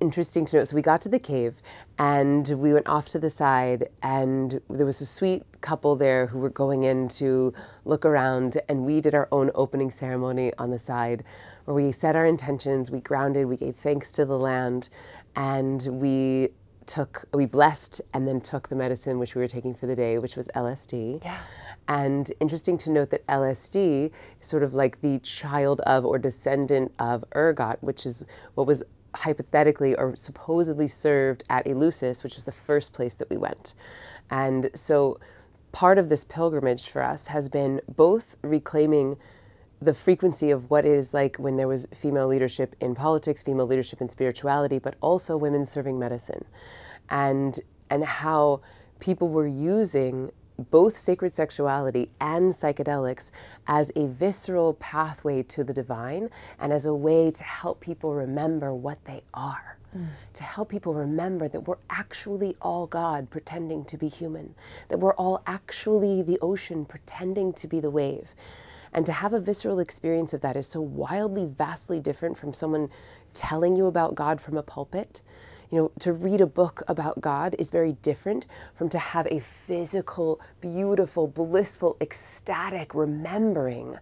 [0.00, 0.68] interesting to note.
[0.68, 1.56] So we got to the cave
[1.98, 6.38] and we went off to the side, and there was a sweet couple there who
[6.38, 7.52] were going in to
[7.84, 11.24] look around, and we did our own opening ceremony on the side
[11.64, 14.88] where we set our intentions, we grounded, we gave thanks to the land,
[15.34, 16.50] and we
[16.88, 20.18] took, we blessed and then took the medicine which we were taking for the day,
[20.18, 21.22] which was LSD.
[21.22, 21.38] Yeah.
[21.86, 26.92] And interesting to note that LSD is sort of like the child of or descendant
[26.98, 28.82] of ergot, which is what was
[29.14, 33.74] hypothetically or supposedly served at Eleusis, which was the first place that we went.
[34.30, 35.18] And so
[35.72, 39.16] part of this pilgrimage for us has been both reclaiming
[39.80, 43.66] the frequency of what it is like when there was female leadership in politics, female
[43.66, 46.44] leadership in spirituality, but also women serving medicine.
[47.08, 47.58] And
[47.90, 48.60] and how
[49.00, 50.30] people were using
[50.70, 53.30] both sacred sexuality and psychedelics
[53.66, 58.74] as a visceral pathway to the divine and as a way to help people remember
[58.74, 59.78] what they are.
[59.96, 60.08] Mm.
[60.34, 64.54] To help people remember that we're actually all God pretending to be human,
[64.88, 68.34] that we're all actually the ocean pretending to be the wave.
[68.92, 72.90] And to have a visceral experience of that is so wildly, vastly different from someone
[73.34, 75.22] telling you about God from a pulpit
[75.70, 79.40] you know, to read a book about God is very different from to have a
[79.40, 83.98] physical, beautiful, blissful, ecstatic remembering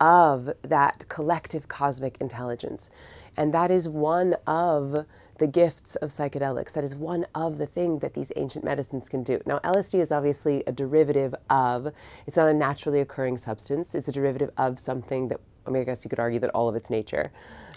[0.00, 2.90] of that collective cosmic intelligence.
[3.36, 5.06] And that is one of
[5.38, 6.72] the gifts of psychedelics.
[6.72, 9.40] That is one of the things that these ancient medicines can do.
[9.46, 11.92] Now, LSD is obviously a derivative of,
[12.26, 15.84] it's not a naturally occurring substance, it's a derivative of something that, I mean, I
[15.84, 17.32] guess you could argue that all of its nature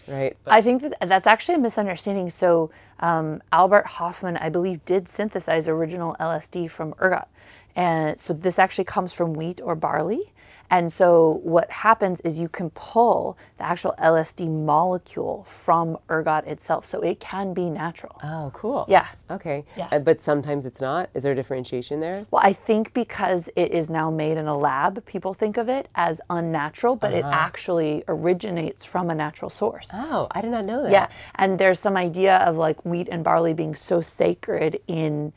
[0.07, 0.37] right?
[0.43, 2.29] But I think that that's actually a misunderstanding.
[2.29, 7.27] So um, Albert Hofmann, I believe, did synthesize original LSD from ergot,
[7.75, 10.33] and so this actually comes from wheat or barley.
[10.69, 16.85] And so what happens is you can pull the actual LSD molecule from ergot itself.
[16.85, 18.19] So it can be natural.
[18.23, 18.85] Oh, cool.
[18.87, 19.07] Yeah.
[19.29, 19.65] Okay.
[19.77, 19.87] Yeah.
[19.91, 21.09] Uh, but sometimes it's not.
[21.13, 22.25] Is there a differentiation there?
[22.31, 25.87] Well, I think because it is now made in a lab, people think of it
[25.95, 27.27] as unnatural, but uh-huh.
[27.27, 29.89] it actually originates from a natural source.
[29.93, 30.91] Oh, I did not know that.
[30.91, 31.07] Yeah.
[31.35, 35.33] And there's some idea of like wheat and barley being so sacred in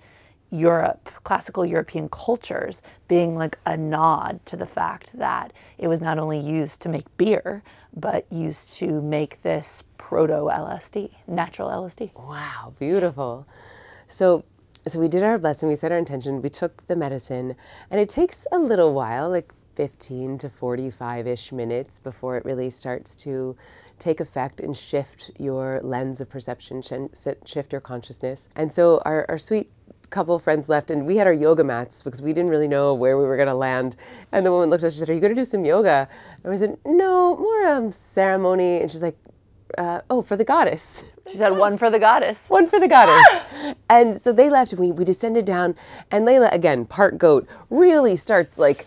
[0.51, 6.19] Europe, classical European cultures, being like a nod to the fact that it was not
[6.19, 7.63] only used to make beer,
[7.95, 12.15] but used to make this proto LSD, natural LSD.
[12.15, 13.47] Wow, beautiful.
[14.09, 14.45] So,
[14.87, 17.55] so we did our blessing, we set our intention, we took the medicine,
[17.91, 22.71] and it takes a little while, like 15 to 45 ish minutes before it really
[22.71, 23.57] starts to
[23.99, 28.49] take effect and shift your lens of perception, shift your consciousness.
[28.57, 29.71] And so our, our sweet
[30.11, 32.93] couple of friends left and we had our yoga mats because we didn't really know
[32.95, 33.97] where we were going to land.
[34.33, 36.09] And the woman looked at us, she said, Are you going to do some yoga?
[36.43, 38.81] And we said, No, more um, ceremony.
[38.81, 39.17] And she's like,
[39.79, 41.05] uh, Oh, for the goddess.
[41.29, 42.45] She said, One for the goddess.
[42.49, 43.77] One for the goddess.
[43.89, 45.77] and so they left and we, we descended down.
[46.11, 48.87] And Layla, again, part goat, really starts like,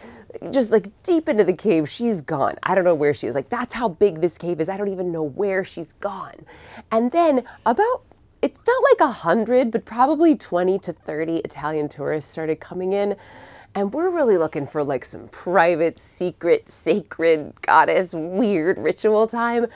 [0.51, 2.55] just like deep into the cave, she's gone.
[2.63, 3.35] I don't know where she is.
[3.35, 4.67] Like, that's how big this cave is.
[4.67, 6.45] I don't even know where she's gone.
[6.91, 8.03] And then, about
[8.43, 13.15] it felt like a hundred, but probably 20 to 30 Italian tourists started coming in.
[13.73, 19.67] And we're really looking for like some private, secret, sacred, goddess, weird ritual time.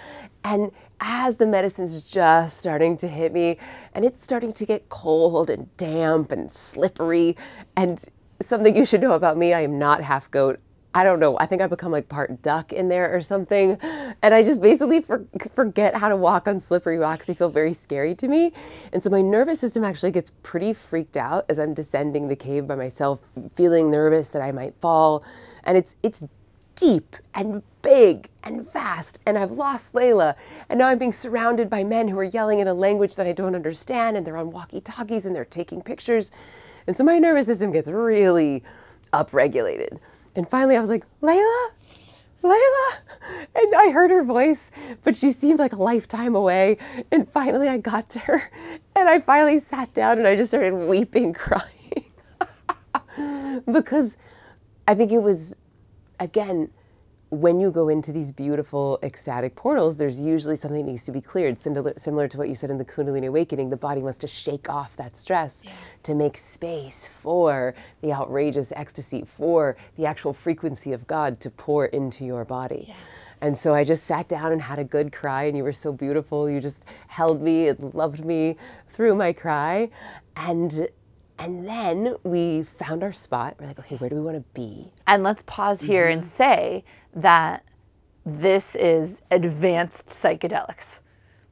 [0.44, 3.58] And as the medicine's just starting to hit me,
[3.94, 7.38] and it's starting to get cold and damp and slippery,
[7.78, 8.04] and
[8.42, 10.60] something you should know about me I am not half goat.
[10.98, 11.38] I don't know.
[11.38, 13.78] I think I become like part duck in there or something.
[14.24, 17.28] And I just basically for, forget how to walk on slippery rocks.
[17.28, 18.52] They feel very scary to me.
[18.92, 22.66] And so my nervous system actually gets pretty freaked out as I'm descending the cave
[22.66, 23.20] by myself,
[23.54, 25.24] feeling nervous that I might fall.
[25.64, 26.24] And it's it's
[26.74, 29.20] deep and big and vast.
[29.28, 30.34] And I've lost Layla.
[30.68, 33.34] And now I'm being surrounded by men who are yelling in a language that I
[33.34, 34.18] don't understand.
[34.18, 36.32] And they're on walkie talkies and they're taking pictures.
[36.88, 38.64] And so my nervous system gets really
[39.14, 40.00] upregulated.
[40.38, 41.70] And finally, I was like, Layla,
[42.44, 43.02] Layla.
[43.56, 44.70] And I heard her voice,
[45.04, 46.78] but she seemed like a lifetime away.
[47.12, 48.52] And finally, I got to her.
[48.96, 52.12] And I finally sat down and I just started weeping, crying.
[53.72, 54.18] because
[54.88, 55.58] I think it was,
[56.20, 56.70] again,
[57.30, 61.20] when you go into these beautiful ecstatic portals, there's usually something that needs to be
[61.20, 61.60] cleared.
[61.60, 64.96] Similar, to what you said in the Kundalini awakening, the body wants to shake off
[64.96, 65.72] that stress yeah.
[66.04, 71.88] to make space for the outrageous ecstasy, for the actual frequency of God to pour
[71.88, 72.86] into your body.
[72.88, 72.96] Yeah.
[73.42, 75.92] And so I just sat down and had a good cry, and you were so
[75.92, 76.50] beautiful.
[76.50, 78.56] You just held me and loved me
[78.88, 79.90] through my cry.
[80.36, 80.88] And
[81.40, 83.56] and then we found our spot.
[83.60, 84.92] We're like, okay, where do we want to be?
[85.06, 86.14] And let's pause here mm-hmm.
[86.14, 86.84] and say
[87.16, 87.64] that
[88.26, 91.00] this is advanced psychedelics.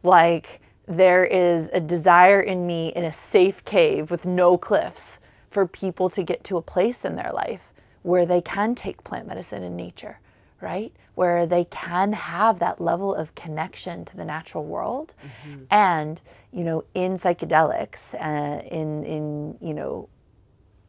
[0.04, 5.20] Like, there is a desire in me in a safe cave with no cliffs
[5.50, 7.72] for people to get to a place in their life
[8.02, 10.20] where they can take plant medicine in nature,
[10.66, 10.92] right?
[11.14, 15.14] Where they can have that level of connection to the natural world.
[15.22, 15.64] Mm-hmm.
[15.70, 16.20] And,
[16.52, 20.10] you know, in psychedelics, uh, in, in, you know,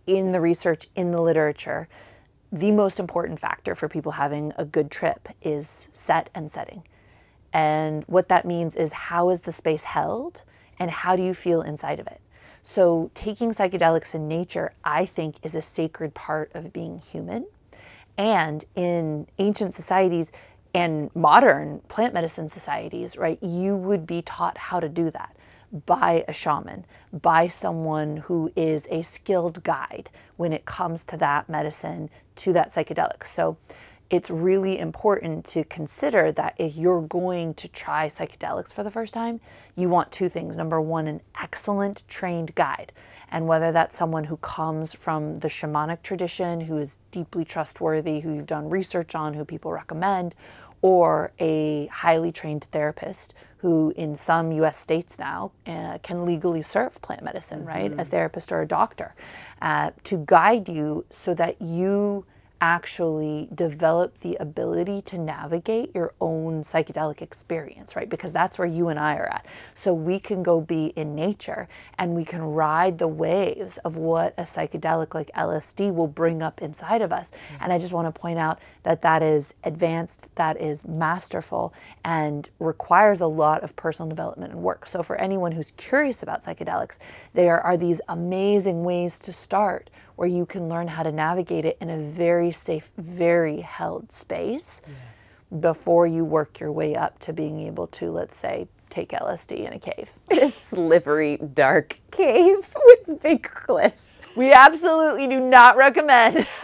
[0.06, 1.88] in the research, in the literature,
[2.50, 6.82] the most important factor for people having a good trip is set and setting.
[7.52, 10.42] And what that means is how is the space held
[10.78, 12.20] and how do you feel inside of it?
[12.62, 17.46] So, taking psychedelics in nature, I think, is a sacred part of being human.
[18.18, 20.32] And in ancient societies
[20.74, 25.36] and modern plant medicine societies, right, you would be taught how to do that
[25.84, 31.48] by a shaman, by someone who is a skilled guide when it comes to that
[31.48, 33.24] medicine, to that psychedelic.
[33.24, 33.56] So
[34.08, 39.12] it's really important to consider that if you're going to try psychedelics for the first
[39.12, 39.40] time,
[39.74, 40.56] you want two things.
[40.56, 42.92] Number one, an excellent trained guide.
[43.30, 48.32] And whether that's someone who comes from the shamanic tradition, who is deeply trustworthy, who
[48.32, 50.34] you've done research on, who people recommend,
[50.82, 57.02] or a highly trained therapist who, in some US states now, uh, can legally serve
[57.02, 57.90] plant medicine, right?
[57.90, 58.00] Mm-hmm.
[58.00, 59.16] A therapist or a doctor
[59.60, 62.24] uh, to guide you so that you
[62.60, 68.08] actually develop the ability to navigate your own psychedelic experience, right?
[68.08, 69.46] Because that's where you and I are at.
[69.74, 74.34] So we can go be in nature and we can ride the waves of what
[74.38, 77.30] a psychedelic like LSD will bring up inside of us.
[77.30, 77.64] Mm-hmm.
[77.64, 82.48] And I just want to point out that that is advanced, that is masterful, and
[82.58, 84.86] requires a lot of personal development and work.
[84.86, 86.98] So for anyone who's curious about psychedelics,
[87.34, 91.76] there are these amazing ways to start where you can learn how to navigate it
[91.80, 95.58] in a very safe, very held space yeah.
[95.60, 99.72] before you work your way up to being able to, let's say, take LSD in
[99.72, 100.12] a cave.
[100.30, 104.16] A slippery, dark cave with big cliffs.
[104.34, 106.46] We absolutely do not recommend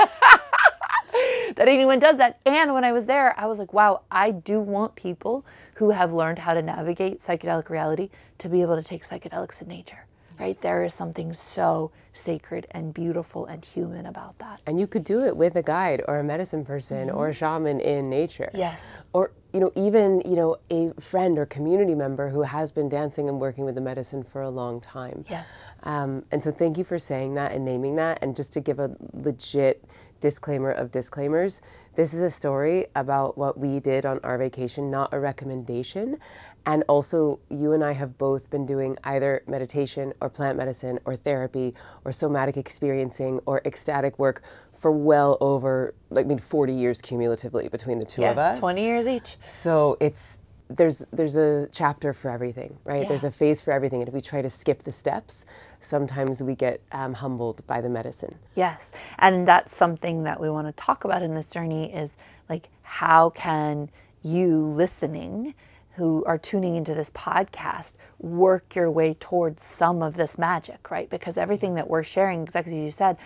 [1.57, 2.40] that anyone does that.
[2.46, 5.44] And when I was there, I was like, wow, I do want people
[5.74, 9.68] who have learned how to navigate psychedelic reality to be able to take psychedelics in
[9.68, 10.07] nature
[10.43, 10.61] right?
[10.61, 14.61] There is something so sacred and beautiful and human about that.
[14.66, 17.78] And you could do it with a guide or a medicine person or a shaman
[17.78, 18.51] in nature.
[18.53, 18.97] Yes.
[19.12, 23.28] Or, you know, even, you know, a friend or community member who has been dancing
[23.28, 25.24] and working with the medicine for a long time.
[25.30, 25.53] Yes.
[25.84, 28.18] Um, and so thank you for saying that and naming that.
[28.20, 29.84] And just to give a legit
[30.18, 31.61] disclaimer of disclaimers,
[31.95, 36.18] this is a story about what we did on our vacation, not a recommendation.
[36.67, 41.17] And also, you and I have both been doing either meditation or plant medicine or
[41.17, 44.43] therapy or somatic experiencing or ecstatic work
[44.77, 48.59] for well over, like, I mean, 40 years cumulatively between the two of us.
[48.59, 49.37] 20 years each.
[49.45, 50.39] So it's
[50.77, 53.07] there's there's a chapter for everything, right?
[53.09, 55.45] There's a phase for everything, and if we try to skip the steps,
[55.81, 58.35] sometimes we get um, humbled by the medicine.
[58.55, 58.93] Yes.
[59.19, 62.17] And that's something that we want to talk about in this journey is
[62.49, 63.91] like how can
[64.23, 65.55] you listening
[65.95, 71.11] who are tuning into this podcast work your way towards some of this magic, right?
[71.11, 73.16] Because everything that we're sharing, exactly as you said,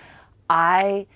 [0.50, 1.06] I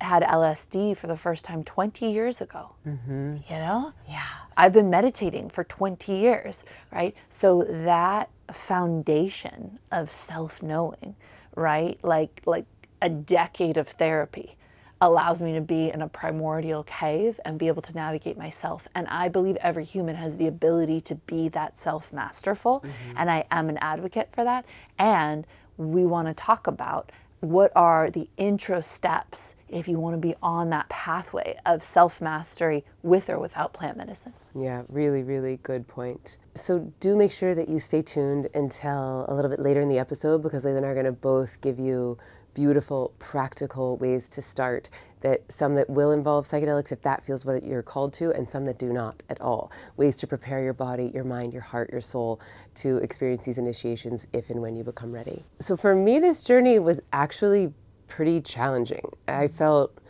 [0.00, 2.72] had LSD for the first time 20 years ago.
[2.86, 3.36] Mm-hmm.
[3.48, 3.92] You know?
[4.08, 4.22] Yeah.
[4.56, 7.14] I've been meditating for 20 years, right?
[7.28, 11.16] So that foundation of self-knowing,
[11.54, 11.98] right?
[12.02, 12.66] Like like
[13.02, 14.56] a decade of therapy
[15.00, 18.88] allows me to be in a primordial cave and be able to navigate myself.
[18.94, 23.16] And I believe every human has the ability to be that self-masterful, mm-hmm.
[23.16, 24.64] and I am an advocate for that.
[24.98, 30.20] And we want to talk about what are the intro steps if you want to
[30.20, 34.32] be on that pathway of self mastery with or without plant medicine?
[34.54, 36.38] Yeah, really, really good point.
[36.54, 39.98] So do make sure that you stay tuned until a little bit later in the
[39.98, 42.16] episode because Layla and I are going to both give you
[42.56, 44.88] beautiful, practical ways to start.
[45.20, 48.64] That some that will involve psychedelics if that feels what you're called to, and some
[48.64, 49.70] that do not at all.
[49.96, 52.40] Ways to prepare your body, your mind, your heart, your soul
[52.76, 55.44] to experience these initiations if and when you become ready.
[55.60, 57.74] So for me, this journey was actually
[58.08, 59.10] pretty challenging.
[59.28, 60.00] I felt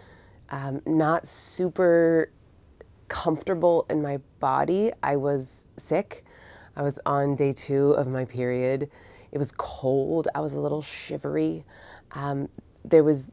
[0.51, 2.31] um, not super
[3.09, 4.93] comfortable in my body.
[5.03, 6.25] I was sick.
[6.77, 8.91] I was on day two of my period.
[9.33, 10.29] It was cold.
[10.35, 11.65] I was a little shivery.
[12.17, 12.49] Um,
[12.83, 13.31] there was,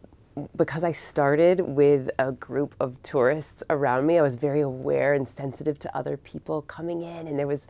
[0.58, 5.26] because I started with a group of tourists around me, I was very aware and
[5.28, 7.70] sensitive to other people coming in, and there was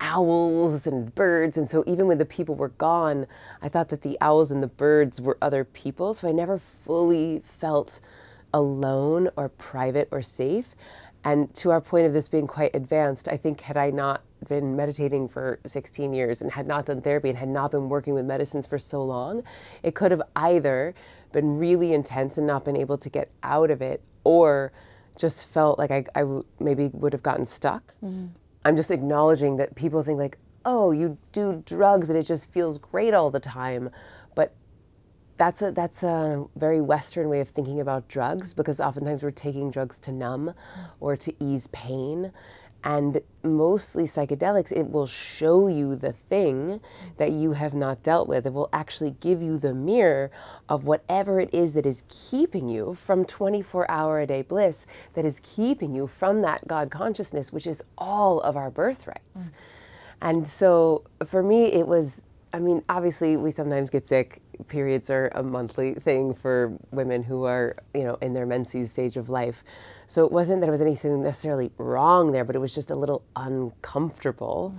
[0.00, 1.56] owls and birds.
[1.56, 3.26] And so even when the people were gone,
[3.62, 6.14] I thought that the owls and the birds were other people.
[6.14, 8.00] So I never fully felt
[8.52, 10.76] alone or private or safe.
[11.24, 14.76] And to our point of this being quite advanced, I think had I not been
[14.76, 18.24] meditating for 16 years and had not done therapy and had not been working with
[18.24, 19.42] medicines for so long,
[19.82, 20.94] it could have either
[21.32, 24.72] been really intense and not been able to get out of it or
[25.16, 27.94] just felt like I, I w- maybe would have gotten stuck.
[28.02, 28.26] Mm-hmm.
[28.64, 32.78] I'm just acknowledging that people think like, oh, you do drugs and it just feels
[32.78, 33.90] great all the time.
[34.34, 34.54] But
[35.36, 39.70] that's a that's a very Western way of thinking about drugs because oftentimes we're taking
[39.70, 40.54] drugs to numb
[41.00, 42.32] or to ease pain.
[42.84, 46.80] And mostly psychedelics, it will show you the thing
[47.16, 48.46] that you have not dealt with.
[48.46, 50.30] It will actually give you the mirror
[50.68, 55.24] of whatever it is that is keeping you from 24 hour a day bliss, that
[55.24, 59.50] is keeping you from that God consciousness, which is all of our birthrights.
[59.50, 59.52] Mm.
[60.20, 62.22] And so for me, it was,
[62.52, 64.42] I mean, obviously, we sometimes get sick.
[64.68, 69.16] Periods are a monthly thing for women who are, you know, in their menses stage
[69.16, 69.64] of life.
[70.06, 72.94] So it wasn't that it was anything necessarily wrong there, but it was just a
[72.94, 74.74] little uncomfortable.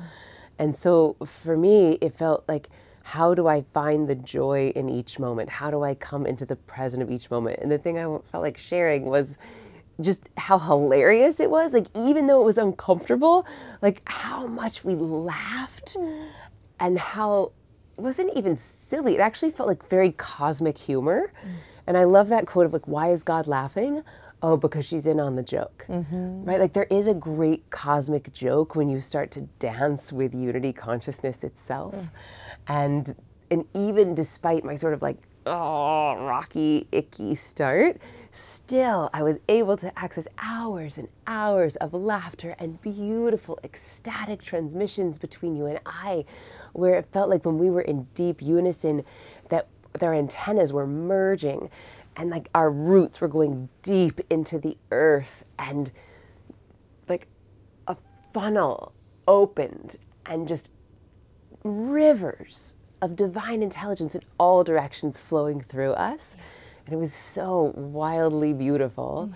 [0.59, 2.69] And so for me, it felt like,
[3.03, 5.49] how do I find the joy in each moment?
[5.49, 7.59] How do I come into the present of each moment?
[7.61, 9.37] And the thing I felt like sharing was
[10.01, 11.73] just how hilarious it was.
[11.73, 13.45] Like, even though it was uncomfortable,
[13.81, 15.97] like how much we laughed
[16.79, 17.51] and how
[17.97, 19.15] it wasn't even silly.
[19.15, 21.31] It actually felt like very cosmic humor.
[21.87, 24.03] And I love that quote of like, why is God laughing?
[24.45, 25.85] Oh, because she's in on the joke.
[25.89, 26.43] Mm-hmm.
[26.43, 26.59] Right?
[26.59, 31.43] Like, there is a great cosmic joke when you start to dance with unity consciousness
[31.43, 31.95] itself.
[31.95, 32.09] Mm.
[32.67, 33.15] And
[33.51, 39.77] and even despite my sort of like oh rocky icky start still i was able
[39.77, 46.25] to access hours and hours of laughter and beautiful ecstatic transmissions between you and i
[46.73, 49.03] where it felt like when we were in deep unison
[49.49, 49.67] that
[49.99, 51.69] their antennas were merging
[52.15, 55.91] and like our roots were going deep into the earth and
[57.07, 57.27] like
[57.87, 57.97] a
[58.33, 58.93] funnel
[59.27, 60.71] opened and just
[61.63, 66.37] rivers of divine intelligence in all directions flowing through us.
[66.85, 69.31] And it was so wildly beautiful.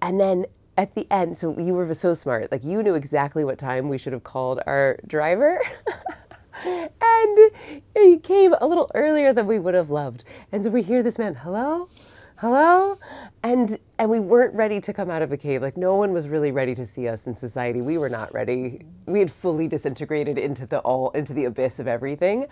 [0.00, 0.46] And then
[0.76, 2.50] at the end, so you were so smart.
[2.50, 5.60] Like you knew exactly what time we should have called our driver.
[6.64, 7.50] and
[7.94, 10.24] he came a little earlier than we would have loved.
[10.52, 11.88] And so we hear this man, hello?
[12.36, 12.98] Hello?
[13.42, 15.60] And and we weren't ready to come out of a cave.
[15.60, 17.82] Like no one was really ready to see us in society.
[17.82, 18.80] We were not ready.
[19.04, 22.46] We had fully disintegrated into the all into the abyss of everything.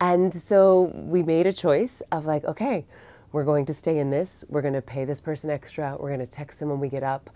[0.00, 2.86] And so we made a choice of like, okay,
[3.30, 4.44] we're going to stay in this.
[4.48, 5.96] We're going to pay this person extra.
[5.96, 7.30] We're going to text them when we get up.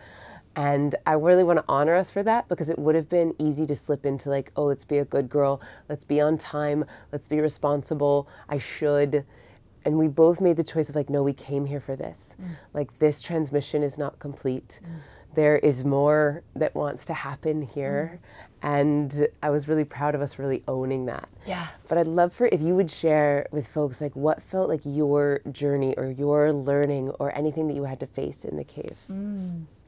[0.57, 3.67] And I really want to honor us for that because it would have been easy
[3.67, 5.61] to slip into like, oh, let's be a good girl.
[5.89, 6.85] Let's be on time.
[7.11, 8.29] Let's be responsible.
[8.49, 9.25] I should.
[9.85, 12.37] And we both made the choice of like, no, we came here for this.
[12.41, 12.57] Mm.
[12.73, 14.81] Like, this transmission is not complete.
[14.83, 14.89] Mm.
[15.35, 18.21] There is more that wants to happen here.
[18.21, 18.29] Mm.
[18.63, 21.29] And I was really proud of us really owning that.
[21.45, 21.67] Yeah.
[21.89, 25.41] But I'd love for if you would share with folks like what felt like your
[25.51, 28.97] journey or your learning or anything that you had to face in the cave.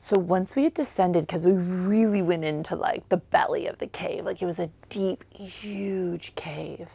[0.08, 3.88] So once we had descended, because we really went into like the belly of the
[3.88, 6.88] cave, like it was a deep, huge cave.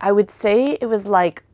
[0.00, 1.44] I would say it was like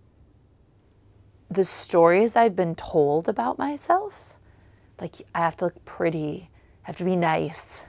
[1.51, 4.33] the stories I'd been told about myself.
[4.99, 6.49] Like I have to look pretty,
[6.85, 7.83] I have to be nice,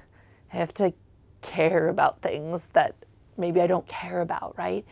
[0.52, 0.94] I have to
[1.42, 2.94] care about things that
[3.38, 4.86] maybe I don't care about, right?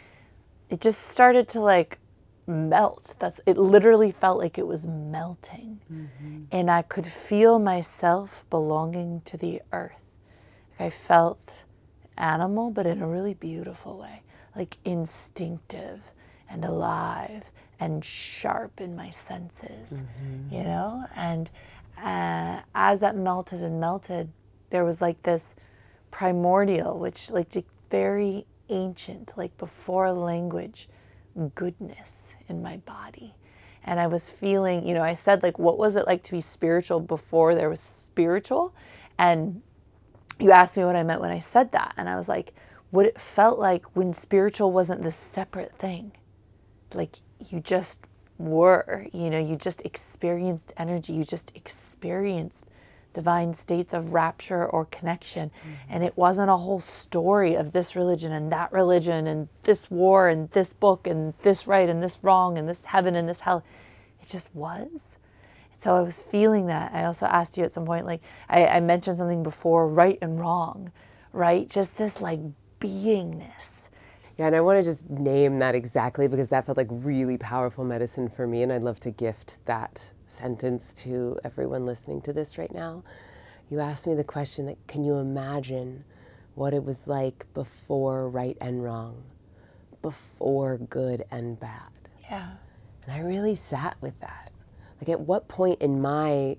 [0.70, 2.00] It just started to like
[2.48, 3.16] melt.
[3.20, 5.80] That's it literally felt like it was melting.
[5.92, 6.44] Mm-hmm.
[6.52, 9.94] And I could feel myself belonging to the earth.
[10.80, 11.64] Like I felt
[12.18, 14.22] animal, but in a really beautiful way,
[14.56, 16.02] like instinctive
[16.50, 20.56] and alive and sharp in my senses, mm-hmm.
[20.56, 21.06] you know?
[21.16, 21.50] And
[22.02, 24.32] uh, as that melted and melted,
[24.70, 25.56] there was like this
[26.12, 27.50] primordial, which like
[27.90, 30.88] very ancient, like before language,
[31.54, 33.36] goodness in my body.
[33.84, 36.42] And I was feeling, you know, I said, like, what was it like to be
[36.42, 38.74] spiritual before there was spiritual?
[39.20, 39.62] And
[40.40, 41.94] you asked me what I meant when I said that.
[41.98, 42.54] And I was like,
[42.90, 46.14] what it felt like when spiritual wasn't this separate thing.
[46.94, 47.18] Like,
[47.50, 48.00] you just
[48.38, 52.70] were, you know, you just experienced energy, you just experienced
[53.16, 55.50] divine states of rapture or connection.
[55.50, 55.94] Mm-hmm.
[55.94, 60.30] And it wasn't a whole story of this religion and that religion and this war
[60.30, 63.64] and this book and this right and this wrong and this heaven and this hell.
[64.22, 65.18] It just was.
[65.78, 66.92] So I was feeling that.
[66.94, 70.40] I also asked you at some point, like, I, I mentioned something before right and
[70.40, 70.92] wrong,
[71.34, 71.70] right?
[71.70, 72.40] Just this like
[72.80, 73.90] beingness.
[74.38, 77.86] Yeah, and I want to just name that exactly because that felt like really powerful
[77.86, 82.58] medicine for me, and I'd love to gift that sentence to everyone listening to this
[82.58, 83.04] right now.
[83.70, 86.04] You asked me the question that can you imagine
[86.56, 89.24] what it was like before right and wrong,
[90.02, 91.90] before good and bad?
[92.30, 92.52] Yeah.
[93.06, 94.52] And I really sat with that.
[95.00, 96.58] Like, at what point in my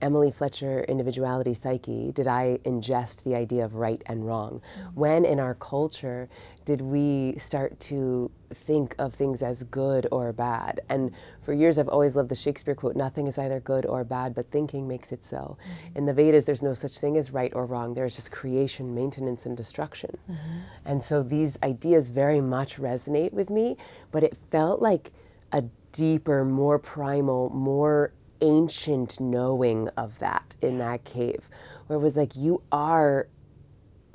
[0.00, 4.60] Emily Fletcher individuality psyche did I ingest the idea of right and wrong?
[4.78, 5.00] Mm-hmm.
[5.00, 6.28] When in our culture
[6.64, 10.80] did we start to think of things as good or bad?
[10.88, 14.34] And for years I've always loved the Shakespeare quote nothing is either good or bad,
[14.34, 15.56] but thinking makes it so.
[15.60, 15.98] Mm-hmm.
[15.98, 19.46] In the Vedas, there's no such thing as right or wrong, there's just creation, maintenance,
[19.46, 20.16] and destruction.
[20.30, 20.58] Mm-hmm.
[20.84, 23.76] And so these ideas very much resonate with me,
[24.10, 25.12] but it felt like
[25.52, 31.48] a deeper, more primal, more ancient knowing of that in that cave,
[31.86, 33.28] where it was like, you are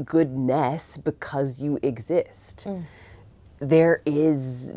[0.03, 2.65] goodness because you exist.
[2.67, 2.85] Mm.
[3.59, 4.73] There is,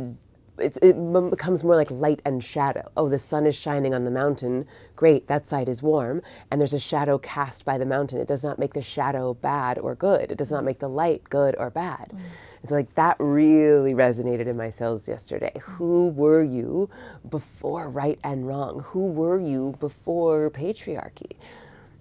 [0.58, 2.90] it becomes more like light and shadow.
[2.96, 4.66] Oh, the sun is shining on the mountain.
[4.94, 6.20] Great, that side is warm.
[6.50, 8.20] And there's a shadow cast by the mountain.
[8.20, 10.30] It does not make the shadow bad or good.
[10.30, 12.10] It does not make the light good or bad.
[12.12, 12.20] Mm.
[12.64, 15.52] And so, like, that really resonated in my cells yesterday.
[15.60, 16.88] Who were you
[17.28, 18.80] before right and wrong?
[18.86, 21.32] Who were you before patriarchy?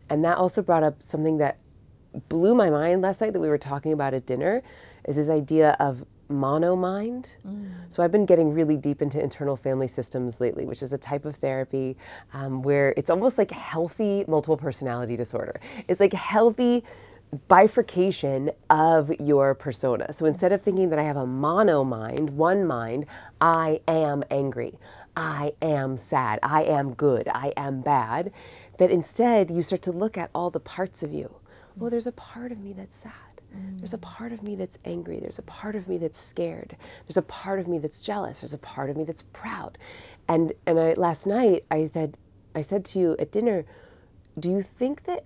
[0.10, 1.58] And that also brought up something that
[2.30, 4.64] blew my mind last night that we were talking about at dinner
[5.06, 7.36] is this idea of mono mind.
[7.46, 7.70] Mm.
[7.90, 11.26] So I've been getting really deep into internal family systems lately, which is a type
[11.26, 11.98] of therapy
[12.34, 15.60] um, where it's almost like healthy multiple personality disorder.
[15.90, 16.86] It's like healthy
[17.48, 20.14] bifurcation of your persona.
[20.14, 23.06] So instead of thinking that I have a mono mind, one mind,
[23.42, 24.78] I am angry,
[25.16, 28.32] I am sad, I am good, I am bad,
[28.78, 31.36] that instead you start to look at all the parts of you.
[31.76, 33.12] Well, there's a part of me that's sad.
[33.78, 34.02] There's a mm.
[34.02, 35.20] part of me that's angry.
[35.20, 36.76] There's a part of me that's scared.
[37.06, 38.40] There's a part of me that's jealous.
[38.40, 39.78] There's a part of me that's proud.
[40.28, 42.18] And and I, last night I said
[42.56, 43.66] I said to you at dinner,
[44.40, 45.26] do you think that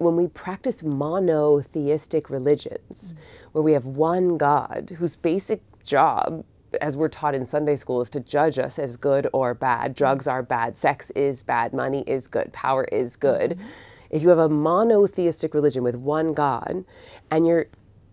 [0.00, 3.48] when we practice monotheistic religions, mm-hmm.
[3.52, 6.44] where we have one God whose basic job,
[6.80, 9.94] as we're taught in Sunday school, is to judge us as good or bad.
[9.94, 13.52] Drugs are bad, sex is bad, money is good, power is good.
[13.52, 13.66] Mm-hmm.
[14.10, 16.84] If you have a monotheistic religion with one God
[17.30, 17.66] and you're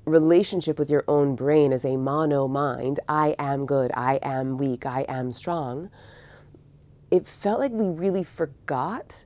[0.06, 4.86] relationship with your own brain as a mono mind I am good, I am weak,
[4.86, 5.90] I am strong
[7.12, 9.26] it felt like we really forgot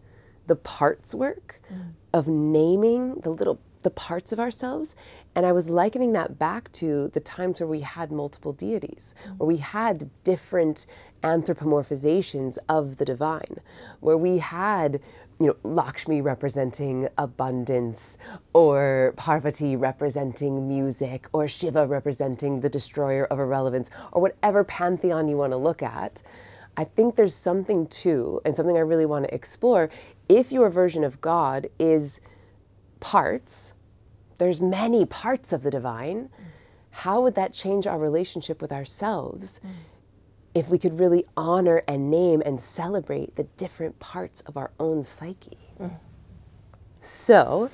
[0.52, 1.94] the parts work mm.
[2.12, 4.96] of naming the little the parts of ourselves
[5.34, 9.38] and i was likening that back to the times where we had multiple deities mm.
[9.38, 10.86] where we had different
[11.24, 13.56] anthropomorphizations of the divine
[14.02, 15.00] where we had
[15.40, 18.18] you know lakshmi representing abundance
[18.52, 25.38] or parvati representing music or shiva representing the destroyer of irrelevance or whatever pantheon you
[25.38, 26.22] want to look at
[26.78, 29.90] I think there's something too, and something I really want to explore.
[30.32, 32.22] If your version of God is
[33.02, 33.74] parts,
[34.38, 36.30] there's many parts of the divine.
[36.92, 39.60] How would that change our relationship with ourselves
[40.56, 45.04] if we could really honor and name and celebrate the different parts of our own
[45.04, 45.58] psyche?
[47.02, 47.70] So,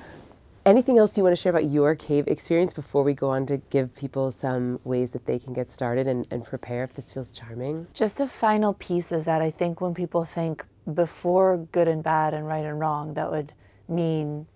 [0.66, 3.58] anything else you want to share about your cave experience before we go on to
[3.58, 7.30] give people some ways that they can get started and, and prepare if this feels
[7.30, 7.86] charming?
[7.94, 12.34] Just a final piece is that I think when people think before good and bad
[12.34, 13.54] and right and wrong, that would
[13.88, 14.48] mean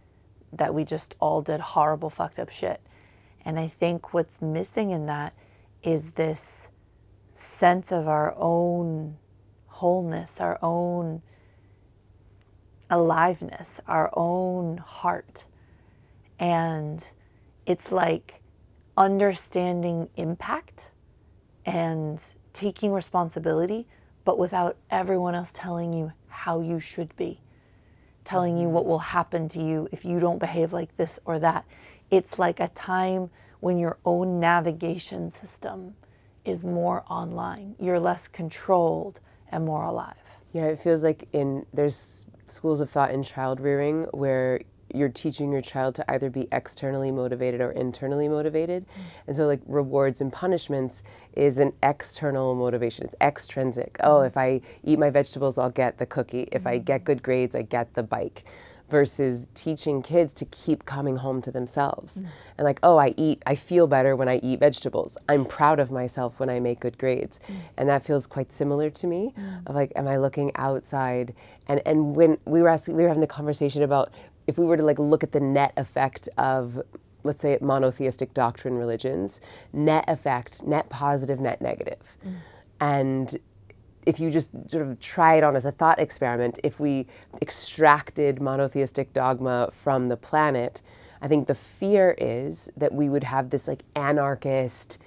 [0.54, 2.82] that we just all did horrible, fucked up shit.
[3.44, 5.34] And I think what's missing in that
[5.84, 6.70] is this
[7.34, 9.18] sense of our own
[9.68, 11.22] wholeness, our own
[12.90, 15.46] aliveness, our own heart.
[16.40, 17.04] And
[17.66, 18.42] it's like
[18.98, 20.90] understanding impact
[21.66, 22.22] and
[22.54, 23.88] taking responsibility,
[24.32, 27.42] but without everyone else telling you how you should be,
[28.24, 31.66] telling you what will happen to you if you don't behave like this or that.
[32.10, 33.30] It's like a time
[33.60, 35.96] when your own navigation system
[36.46, 37.76] is more online.
[37.78, 39.20] You're less controlled
[39.50, 40.40] and more alive.
[40.54, 44.62] Yeah, it feels like in there's schools of thought in child rearing where
[44.96, 48.86] you're teaching your child to either be externally motivated or internally motivated.
[49.28, 51.04] And so, like, rewards and punishments
[51.36, 53.98] is an external motivation, it's extrinsic.
[54.02, 56.50] Oh, if I eat my vegetables, I'll get the cookie.
[56.52, 58.44] If I get good grades, I get the bike.
[58.90, 62.18] Versus teaching kids to keep coming home to themselves.
[62.58, 65.18] And, like, oh, I eat, I feel better when I eat vegetables.
[65.30, 67.40] I'm proud of myself when I make good grades.
[67.78, 69.34] And that feels quite similar to me
[69.66, 71.34] of like, am I looking outside?
[71.70, 74.12] And, and when we were asking, we were having the conversation about
[74.52, 76.82] if we were to like look at the net effect of
[77.24, 79.42] let's say monotheistic doctrine religions
[79.74, 82.18] net effect net positive net negative.
[82.26, 82.36] Mm.
[82.80, 83.40] And
[84.06, 87.08] if you just sort of try it on as a thought experiment if we
[87.42, 90.82] extracted monotheistic dogma from the planet
[91.22, 94.98] i think the fear is that we would have this like anarchist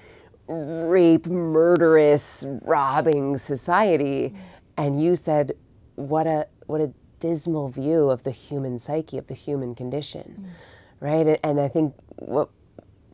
[0.47, 4.31] rape murderous robbing society.
[4.31, 4.37] Mm.
[4.77, 5.53] And you said
[5.95, 6.93] what a what a
[7.25, 10.51] dismal view of the human psyche, of the human condition, mm.
[11.01, 11.27] right?
[11.27, 12.51] And, and I think what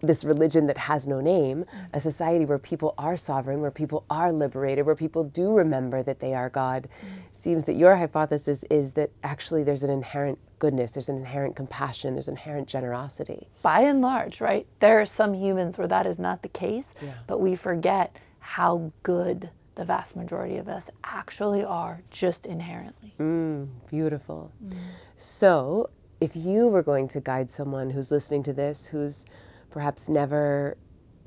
[0.01, 1.87] this religion that has no name, mm.
[1.93, 6.19] a society where people are sovereign, where people are liberated, where people do remember that
[6.19, 7.09] they are God, mm.
[7.31, 12.15] seems that your hypothesis is that actually there's an inherent goodness, there's an inherent compassion,
[12.15, 13.47] there's inherent generosity.
[13.63, 14.67] By and large, right?
[14.81, 16.95] There are some humans where that is not the case,
[17.29, 19.51] but we forget how good
[19.81, 23.15] the vast majority of us actually are just inherently.
[23.19, 24.53] Mm, beautiful.
[24.63, 24.75] Mm.
[25.17, 25.89] So,
[26.21, 29.25] if you were going to guide someone who's listening to this, who's
[29.71, 30.77] perhaps never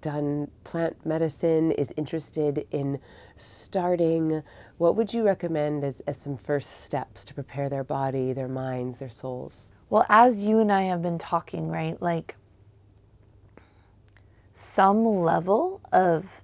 [0.02, 3.00] done plant medicine, is interested in
[3.36, 4.44] starting,
[4.78, 9.00] what would you recommend as, as some first steps to prepare their body, their minds,
[9.00, 9.72] their souls?
[9.90, 12.00] Well, as you and I have been talking, right?
[12.00, 12.36] Like
[14.54, 16.44] some level of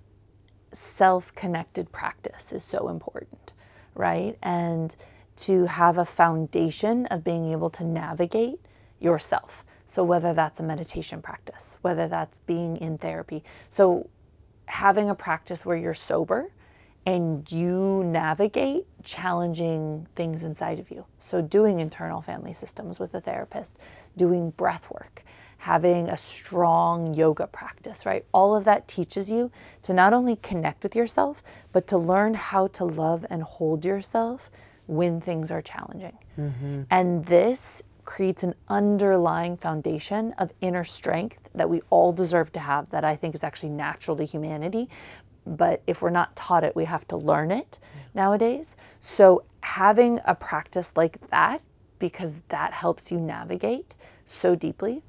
[0.73, 3.53] self connected practice is so important,
[3.95, 4.37] right?
[4.41, 4.95] And
[5.37, 8.59] to have a foundation of being able to navigate
[8.99, 9.63] yourself.
[9.85, 13.43] So, whether that's a meditation practice, whether that's being in therapy.
[13.69, 14.09] So,
[14.65, 16.51] having a practice where you're sober
[17.05, 21.05] and you navigate challenging things inside of you.
[21.17, 23.79] So, doing internal family systems with a therapist,
[24.15, 25.23] doing breath work,
[25.59, 28.25] having a strong yoga practice, right?
[28.33, 29.51] All of that teaches you
[29.81, 31.43] to not only connect with yourself,
[31.73, 34.49] but to learn how to love and hold yourself
[34.87, 36.17] when things are challenging.
[36.39, 36.83] Mm-hmm.
[36.89, 42.89] And this creates an underlying foundation of inner strength that we all deserve to have,
[42.89, 44.89] that I think is actually natural to humanity.
[45.45, 47.79] But if we're not taught it, we have to learn it
[48.13, 48.77] nowadays.
[49.01, 51.61] So, having a practice like that,
[51.99, 53.93] because that helps you navigate
[54.25, 55.03] so deeply.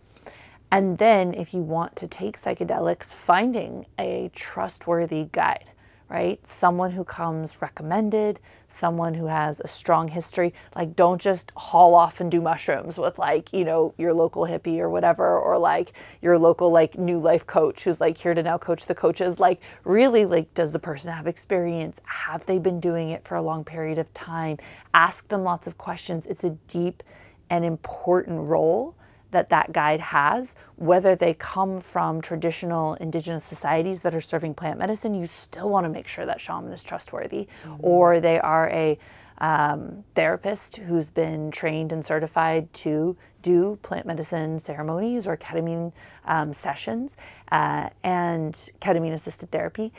[0.72, 5.70] And then, if you want to take psychedelics, finding a trustworthy guide,
[6.08, 6.44] right?
[6.46, 10.52] Someone who comes recommended, someone who has a strong history.
[10.76, 14.78] Like, don't just haul off and do mushrooms with, like, you know, your local hippie
[14.78, 18.58] or whatever, or like your local, like, new life coach who's like here to now
[18.58, 19.38] coach the coaches.
[19.38, 22.00] Like, really, like, does the person have experience?
[22.04, 24.58] Have they been doing it for a long period of time?
[24.94, 26.26] Ask them lots of questions.
[26.26, 27.02] It's a deep
[27.50, 28.96] and important role
[29.30, 34.78] that that guide has, whether they come from traditional indigenous societies that are serving plant
[34.78, 37.76] medicine, you still want to make sure that shaman is trustworthy, mm-hmm.
[37.80, 38.98] or they are a
[39.38, 45.92] um, therapist who's been trained and certified to do plant medicine ceremonies or ketamine
[46.26, 47.16] um, sessions
[47.52, 49.92] uh, and ketamine assisted therapy.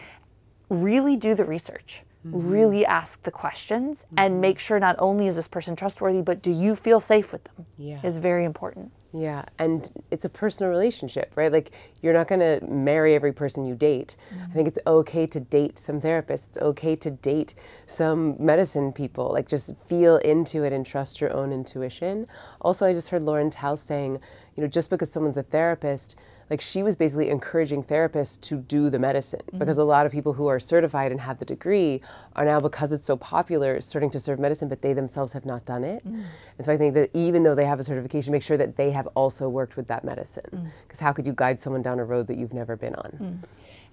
[0.69, 2.03] Really do the research.
[2.25, 2.49] Mm-hmm.
[2.49, 4.15] Really ask the questions mm-hmm.
[4.19, 7.43] and make sure not only is this person trustworthy, but do you feel safe with
[7.45, 7.65] them?
[7.79, 7.99] Yeah.
[8.03, 8.91] Is very important.
[9.13, 11.51] Yeah, and it's a personal relationship, right?
[11.51, 14.15] Like you're not going to marry every person you date.
[14.33, 14.51] Mm-hmm.
[14.51, 16.47] I think it's okay to date some therapists.
[16.47, 17.53] It's okay to date
[17.87, 19.29] some medicine people.
[19.29, 22.25] Like just feel into it and trust your own intuition.
[22.61, 24.19] Also, I just heard Lauren Taus saying,
[24.55, 26.15] you know, just because someone's a therapist
[26.51, 29.57] like she was basically encouraging therapists to do the medicine mm-hmm.
[29.57, 32.01] because a lot of people who are certified and have the degree
[32.35, 35.65] are now because it's so popular starting to serve medicine but they themselves have not
[35.65, 36.23] done it mm.
[36.57, 38.91] and so i think that even though they have a certification make sure that they
[38.91, 41.03] have also worked with that medicine because mm.
[41.03, 43.47] how could you guide someone down a road that you've never been on mm.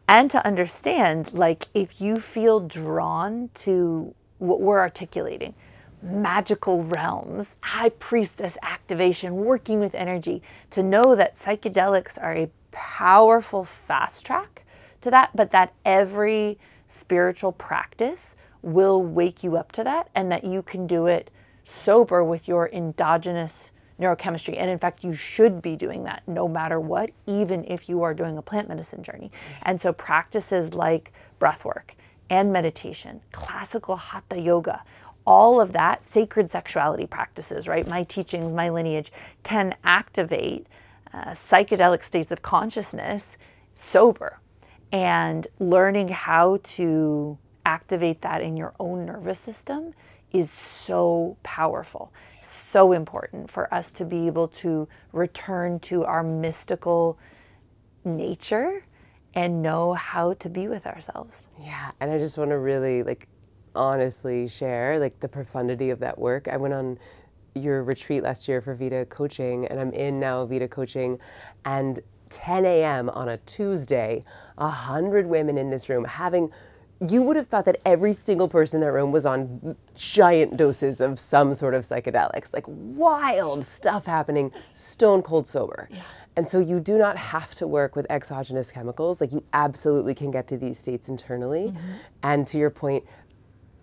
[0.09, 5.55] and to understand like if you feel drawn to what we're articulating
[6.03, 13.65] magical realms, high priestess activation, working with energy, to know that psychedelics are a powerful
[13.65, 14.65] fast track
[15.01, 20.45] to that, but that every spiritual practice will wake you up to that and that
[20.45, 21.31] you can do it
[21.65, 24.57] sober with your endogenous neurochemistry.
[24.57, 28.15] And in fact, you should be doing that no matter what, even if you are
[28.15, 29.31] doing a plant medicine journey.
[29.63, 31.95] And so practices like breath work
[32.31, 34.83] and meditation, classical hatha yoga,
[35.29, 37.87] all of that sacred sexuality practices, right?
[37.87, 39.13] My teachings, my lineage
[39.43, 40.67] can activate
[41.13, 43.37] uh, psychedelic states of consciousness
[43.75, 44.41] sober
[44.91, 49.93] and learning how to activate that in your own nervous system
[50.33, 52.11] is so powerful,
[52.41, 57.19] so important for us to be able to return to our mystical
[58.03, 58.83] nature
[59.35, 61.49] and know how to be with ourselves.
[61.61, 63.29] Yeah, and I just want to really like
[63.79, 66.49] honestly share like the profundity of that work.
[66.49, 66.99] I went on
[67.55, 71.19] your retreat last year for Vita coaching, and I'm in now Vita coaching,
[71.65, 72.01] and
[72.31, 73.09] 10 a.m.
[73.11, 74.25] on a Tuesday,
[74.59, 76.51] a hundred women in this room having.
[77.01, 81.01] You would have thought that every single person in that room was on giant doses
[81.01, 85.89] of some sort of psychedelics, like wild stuff happening, stone cold sober.
[85.93, 86.03] Yeah.
[86.35, 89.21] And so you do not have to work with exogenous chemicals.
[89.21, 91.69] Like you absolutely can get to these states internally.
[91.69, 91.93] Mm-hmm.
[92.25, 93.05] And to your point,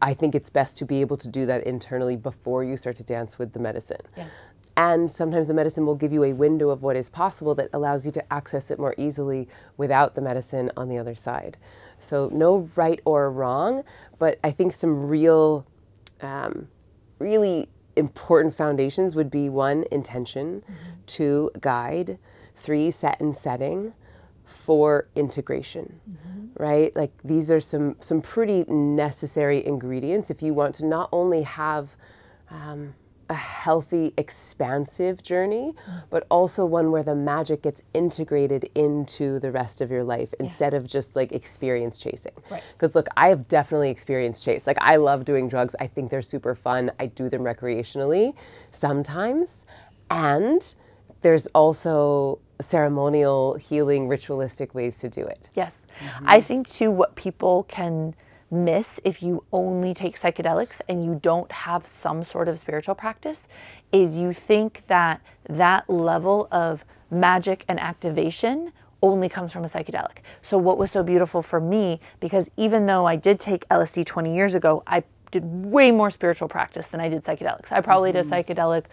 [0.02, 3.04] I think it's best to be able to do that internally before you start to
[3.04, 4.02] dance with the medicine.
[4.16, 4.32] Yes.
[4.78, 8.06] And sometimes the medicine will give you a window of what is possible that allows
[8.06, 11.58] you to access it more easily without the medicine on the other side.
[11.98, 13.84] So, no right or wrong,
[14.20, 15.66] but I think some real,
[16.22, 16.68] um,
[17.20, 20.92] really important foundations would be one, intention, mm-hmm.
[21.06, 22.20] two, guide,
[22.54, 23.94] three, set and setting,
[24.46, 26.00] four, integration.
[26.10, 26.96] Mm-hmm right?
[26.96, 31.96] Like these are some some pretty necessary ingredients if you want to not only have
[32.50, 32.94] um,
[33.30, 35.74] a healthy, expansive journey,
[36.10, 40.74] but also one where the magic gets integrated into the rest of your life instead
[40.74, 40.80] yeah.
[40.80, 42.34] of just like experience chasing.
[42.36, 42.96] Because right.
[42.96, 44.68] look, I have definitely experienced chase.
[44.68, 45.76] Like I love doing drugs.
[45.80, 46.92] I think they're super fun.
[47.00, 48.36] I do them recreationally
[48.72, 49.66] sometimes,
[50.10, 50.76] and
[51.26, 55.50] there's also ceremonial, healing, ritualistic ways to do it.
[55.56, 55.82] Yes.
[56.00, 56.26] Mm-hmm.
[56.28, 58.14] I think, too, what people can
[58.52, 63.48] miss if you only take psychedelics and you don't have some sort of spiritual practice
[63.92, 65.20] is you think that
[65.50, 68.72] that level of magic and activation
[69.02, 70.18] only comes from a psychedelic.
[70.44, 74.36] So, what was so beautiful for me, because even though I did take LSD 20
[74.36, 77.72] years ago, I did way more spiritual practice than I did psychedelics.
[77.72, 78.30] I probably mm-hmm.
[78.30, 78.86] did a psychedelic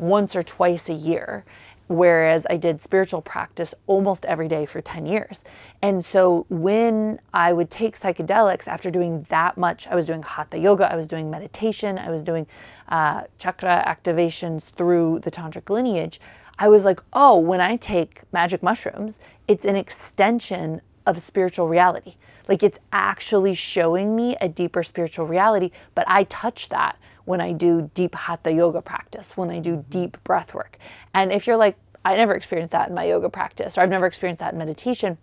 [0.00, 1.44] once or twice a year
[1.90, 5.42] whereas I did spiritual practice almost every day for 10 years.
[5.82, 10.56] And so when I would take psychedelics after doing that much, I was doing hatha
[10.56, 12.46] yoga, I was doing meditation, I was doing
[12.90, 16.20] uh, chakra activations through the tantric lineage.
[16.60, 19.18] I was like, oh, when I take magic mushrooms,
[19.48, 22.14] it's an extension of spiritual reality.
[22.46, 27.52] Like it's actually showing me a deeper spiritual reality, but I touch that when I
[27.52, 29.90] do deep hatha yoga practice, when I do mm-hmm.
[29.90, 30.78] deep breath work.
[31.14, 34.06] And if you're like, I never experienced that in my yoga practice, or I've never
[34.06, 35.18] experienced that in meditation,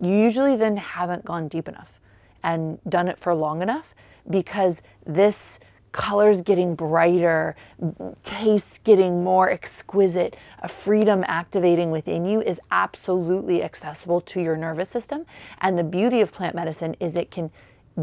[0.00, 2.00] you usually then haven't gone deep enough.
[2.42, 3.94] and done it for long enough
[4.28, 5.58] because this
[5.92, 7.56] colors getting brighter,
[8.22, 14.88] tastes getting more exquisite, a freedom activating within you is absolutely accessible to your nervous
[14.88, 15.26] system.
[15.60, 17.50] And the beauty of plant medicine is it can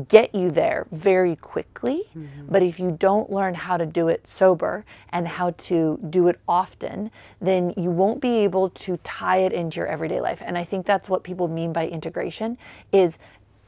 [0.03, 2.03] get you there very quickly.
[2.15, 2.47] Mm-hmm.
[2.49, 6.39] But if you don't learn how to do it sober and how to do it
[6.47, 10.41] often, then you won't be able to tie it into your everyday life.
[10.45, 12.57] And I think that's what people mean by integration
[12.91, 13.17] is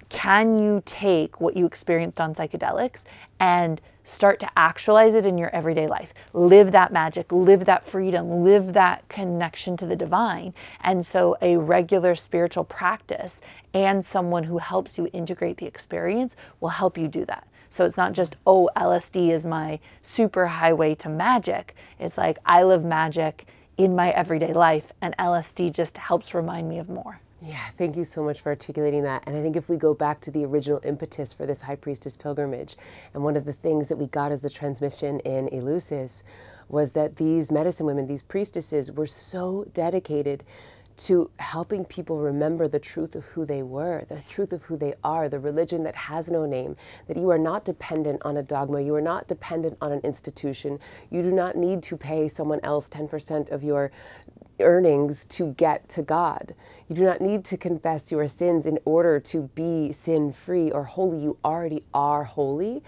[0.09, 3.03] can you take what you experienced on psychedelics
[3.39, 6.13] and start to actualize it in your everyday life.
[6.33, 10.53] Live that magic, live that freedom, live that connection to the divine.
[10.81, 13.41] And so, a regular spiritual practice
[13.73, 17.47] and someone who helps you integrate the experience will help you do that.
[17.69, 21.75] So, it's not just, oh, LSD is my super highway to magic.
[21.99, 23.45] It's like, I live magic
[23.77, 27.21] in my everyday life, and LSD just helps remind me of more.
[27.41, 29.23] Yeah, thank you so much for articulating that.
[29.25, 32.17] And I think if we go back to the original impetus for this High Priestess
[32.17, 32.75] pilgrimage,
[33.13, 36.23] and one of the things that we got as the transmission in Eleusis
[36.67, 40.43] was that these medicine women, these priestesses, were so dedicated
[40.97, 44.93] to helping people remember the truth of who they were, the truth of who they
[45.01, 46.75] are, the religion that has no name,
[47.07, 50.77] that you are not dependent on a dogma, you are not dependent on an institution,
[51.09, 53.91] you do not need to pay someone else 10% of your
[54.61, 56.53] earnings to get to God.
[56.87, 60.83] You do not need to confess your sins in order to be sin free or
[60.83, 61.19] holy.
[61.19, 62.81] You already are holy.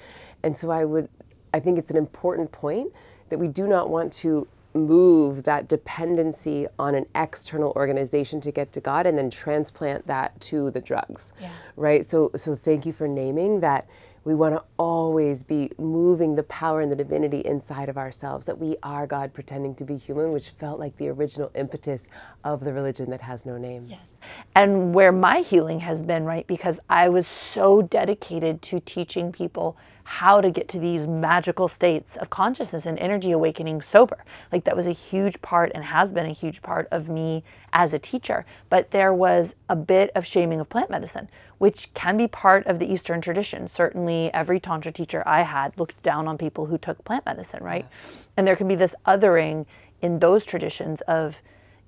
[0.43, 1.09] And so I would,
[1.53, 2.91] I think it's an important point
[3.29, 8.71] that we do not want to move that dependency on an external organization to get
[8.71, 11.33] to God and then transplant that to the drugs.
[11.41, 11.49] Yeah.
[11.75, 12.05] Right?
[12.05, 13.87] So so thank you for naming that
[14.23, 18.57] we want to always be moving the power and the divinity inside of ourselves, that
[18.57, 22.07] we are God pretending to be human, which felt like the original impetus
[22.43, 23.87] of the religion that has no name.
[23.89, 24.07] Yes.
[24.55, 26.45] And where my healing has been, right?
[26.45, 32.17] Because I was so dedicated to teaching people how to get to these magical states
[32.17, 34.23] of consciousness and energy awakening sober.
[34.51, 37.43] Like that was a huge part and has been a huge part of me
[37.73, 38.45] as a teacher.
[38.69, 42.79] But there was a bit of shaming of plant medicine, which can be part of
[42.79, 43.67] the Eastern tradition.
[43.67, 47.85] Certainly, every Tantra teacher I had looked down on people who took plant medicine, right?
[47.89, 48.21] Yeah.
[48.37, 49.65] And there can be this othering
[50.01, 51.41] in those traditions of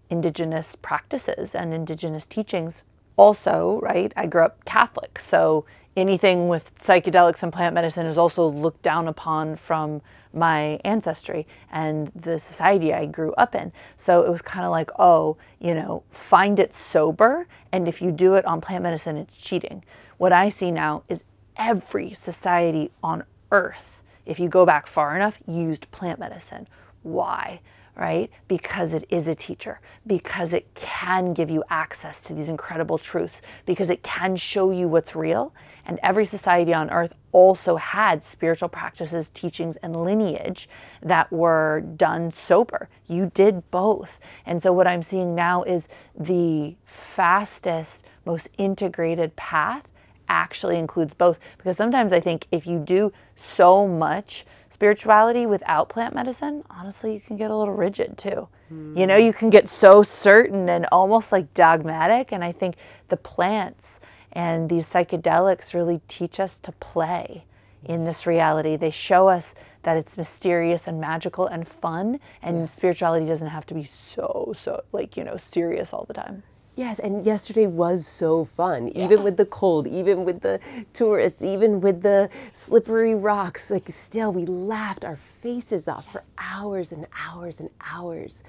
[0.10, 2.84] indigenous practices and indigenous teachings.
[3.16, 5.66] Also, right, I grew up Catholic, so
[5.96, 10.02] anything with psychedelics and plant medicine is also looked down upon from
[10.34, 13.72] my ancestry and the society I grew up in.
[13.98, 18.12] So it was kind of like, oh, you know, find it sober, and if you
[18.12, 19.84] do it on plant medicine, it's cheating.
[20.18, 21.24] What I see now is
[21.56, 26.68] every society on earth, if you go back far enough, used plant medicine.
[27.04, 27.60] Why?
[27.96, 28.32] Right?
[28.48, 33.42] Because it is a teacher, because it can give you access to these incredible truths,
[33.66, 35.54] because it can show you what's real.
[35.86, 40.70] And every society on earth also had spiritual practices, teachings, and lineage
[41.02, 42.90] that were done sober.
[43.08, 44.20] You did both.
[44.46, 49.84] And so, what I'm seeing now is the fastest, most integrated path
[50.30, 51.40] actually includes both.
[51.58, 57.20] Because sometimes I think if you do so much, spirituality without plant medicine, honestly, you
[57.20, 58.48] can get a little rigid too.
[58.74, 58.98] Mm.
[58.98, 62.32] You know, you can get so certain and almost like dogmatic.
[62.32, 62.76] And I think
[63.10, 64.00] the plants
[64.32, 67.46] and these psychedelics really teach us to play
[67.86, 68.76] in this reality.
[68.76, 72.74] They show us that it's mysterious and magical and fun, and yes.
[72.74, 76.44] spirituality doesn't have to be so, so, like, you know, serious all the time.
[76.76, 79.06] Yes, and yesterday was so fun, yeah.
[79.06, 80.60] even with the cold, even with the
[80.92, 83.70] tourists, even with the slippery rocks.
[83.70, 88.44] Like, still, we laughed our faces off for hours and hours and hours.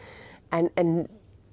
[0.52, 1.06] And, and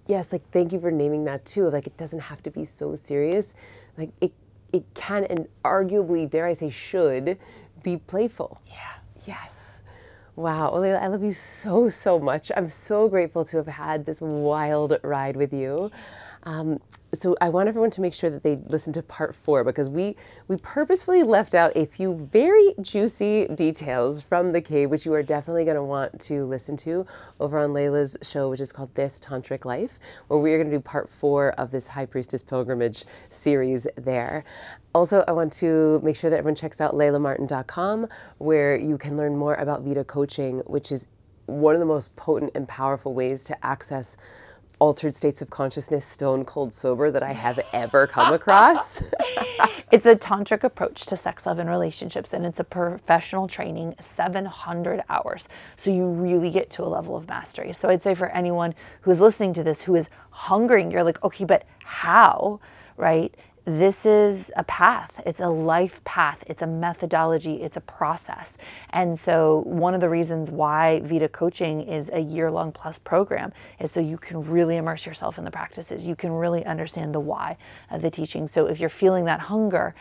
[0.06, 1.70] yes, like, thank you for naming that too.
[1.70, 3.54] Like, it doesn't have to be so serious.
[3.98, 4.32] Like, it,
[4.72, 7.38] it can and arguably, dare I say, should
[7.84, 8.62] be playful.
[8.68, 8.76] Yeah.
[9.28, 9.84] Yes.
[10.38, 10.80] Wow.
[10.80, 12.50] Well, I love you so, so much.
[12.56, 15.92] I'm so grateful to have had this wild ride with you.
[16.44, 16.80] Um,
[17.14, 20.16] so I want everyone to make sure that they listen to part four because we
[20.48, 25.22] we purposefully left out a few very juicy details from the cave, which you are
[25.22, 27.06] definitely going to want to listen to
[27.40, 30.78] over on Layla's show, which is called This Tantric Life, where we are going to
[30.78, 34.44] do part four of this High Priestess Pilgrimage series there.
[34.94, 38.08] Also, I want to make sure that everyone checks out laylamartin.com,
[38.40, 41.08] where you can learn more about Vita coaching, which is
[41.46, 44.18] one of the most potent and powerful ways to access
[44.82, 49.04] altered states of consciousness stone cold sober that I have ever come across.
[49.92, 55.04] it's a tantric approach to sex, love, and relationships, and it's a professional training, 700
[55.08, 55.48] hours.
[55.76, 57.74] So you really get to a level of mastery.
[57.74, 61.46] So I'd say for anyone who's listening to this who is hungering, you're like, okay,
[61.46, 62.60] but how?
[62.98, 63.36] Right?
[63.66, 65.22] This is a path.
[65.24, 66.44] It's a life path.
[66.48, 67.62] It's a methodology.
[67.62, 68.58] It's a process.
[68.90, 73.54] And so, one of the reasons why Vita Coaching is a year long plus program
[73.80, 76.08] is so you can really immerse yourself in the practices.
[76.08, 77.58] You can really understand the why
[77.92, 78.48] of the teaching.
[78.48, 79.94] So, if you're feeling that hunger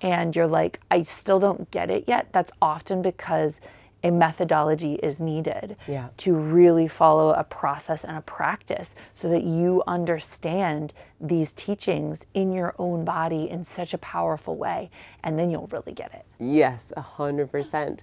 [0.00, 3.60] and you're like, I still don't get it yet, that's often because
[4.04, 6.08] a methodology is needed Yeah.
[6.18, 12.52] to really follow a process and a practice so that you understand these teachings in
[12.52, 14.90] your own body in such a powerful way
[15.22, 16.24] and then you'll really get it.
[16.40, 18.02] Yes, a hundred percent.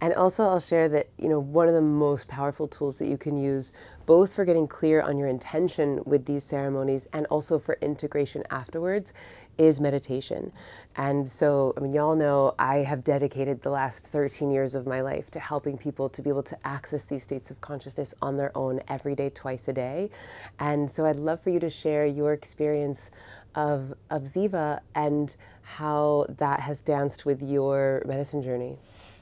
[0.00, 3.18] And also, I'll share that you know one of the most powerful tools that you
[3.18, 3.72] can use,
[4.06, 9.12] both for getting clear on your intention with these ceremonies and also for integration afterwards,
[9.58, 10.52] is meditation.
[10.94, 15.00] And so, I mean, y'all know I have dedicated the last 13 years of my
[15.00, 18.56] life to helping people to be able to access these states of consciousness on their
[18.56, 20.10] own every day, twice a day.
[20.60, 23.10] And so, I'd love for you to share your experience
[23.56, 28.78] of of Ziva and how that has danced with your medicine journey.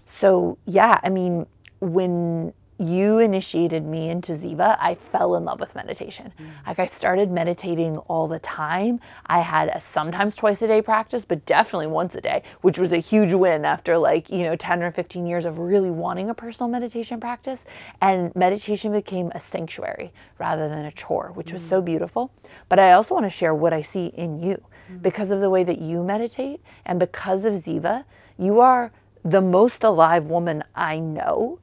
[0.06, 1.46] So, yeah, I mean,
[1.80, 6.32] when you initiated me into Ziva, I fell in love with meditation.
[6.38, 6.46] Mm.
[6.66, 9.00] Like, I started meditating all the time.
[9.26, 12.92] I had a sometimes twice a day practice, but definitely once a day, which was
[12.92, 16.34] a huge win after like, you know, 10 or 15 years of really wanting a
[16.34, 17.64] personal meditation practice.
[18.02, 21.68] And meditation became a sanctuary rather than a chore, which was mm.
[21.68, 22.30] so beautiful.
[22.68, 25.02] But I also want to share what I see in you mm.
[25.02, 28.04] because of the way that you meditate and because of Ziva.
[28.38, 28.92] You are
[29.26, 31.58] the most alive woman I know.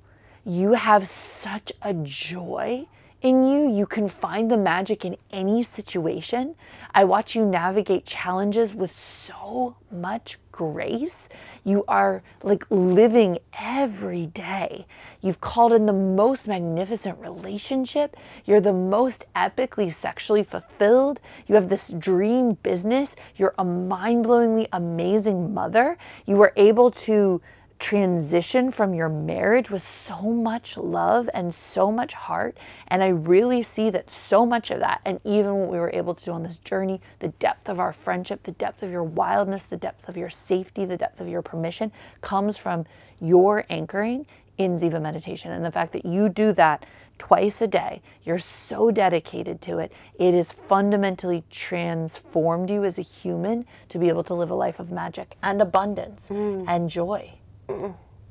[0.46, 2.88] You have such a joy
[3.24, 3.72] in you.
[3.72, 6.56] You can find the magic in any situation.
[6.94, 11.30] I watch you navigate challenges with so much grace.
[11.64, 14.86] You are like living every day.
[15.22, 18.18] You've called in the most magnificent relationship.
[18.46, 21.22] You're the most epically sexually fulfilled.
[21.48, 23.16] You have this dream business.
[23.38, 25.98] You're a mind blowingly amazing mother.
[26.26, 27.42] You were able to
[27.84, 32.58] transition from your marriage with so much love and so much heart.
[32.88, 36.14] And I really see that so much of that, and even what we were able
[36.14, 39.64] to do on this journey, the depth of our friendship, the depth of your wildness,
[39.64, 42.86] the depth of your safety, the depth of your permission, comes from
[43.20, 44.26] your anchoring
[44.58, 45.52] in Ziva meditation.
[45.52, 46.86] And the fact that you do that
[47.18, 53.02] twice a day, you're so dedicated to it, it has fundamentally transformed you as a
[53.02, 56.64] human to be able to live a life of magic and abundance mm.
[56.66, 57.34] and joy.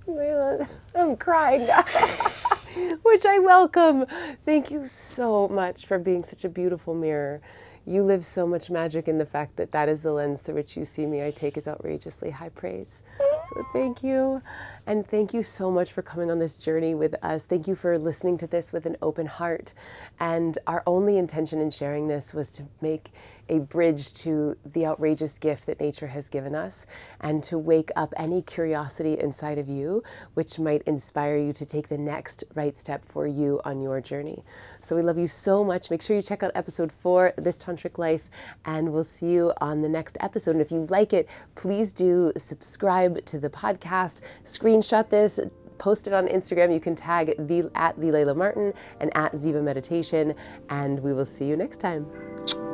[0.07, 1.83] Layla, I'm crying now,
[3.03, 4.07] which I welcome.
[4.45, 7.41] Thank you so much for being such a beautiful mirror.
[7.85, 10.77] You live so much magic in the fact that that is the lens through which
[10.77, 11.25] you see me.
[11.25, 13.03] I take as outrageously high praise.
[13.19, 14.41] So thank you.
[14.87, 17.45] And thank you so much for coming on this journey with us.
[17.45, 19.75] Thank you for listening to this with an open heart.
[20.21, 23.11] And our only intention in sharing this was to make
[23.53, 26.87] a bridge to the outrageous gift that nature has given us
[27.21, 31.89] and to wake up any curiosity inside of you, which might inspire you to take
[31.89, 34.43] the next right step for you on your journey.
[34.81, 35.91] So we love you so much.
[35.91, 38.31] Make sure you check out episode four, This Tantric Life,
[38.65, 40.53] and we'll see you on the next episode.
[40.53, 45.39] And if you like it, please do subscribe to the podcast, screenshot this,
[45.77, 46.73] post it on Instagram.
[46.73, 50.35] You can tag the at the Layla Martin and at Ziva Meditation,
[50.71, 52.72] and we will see you next time.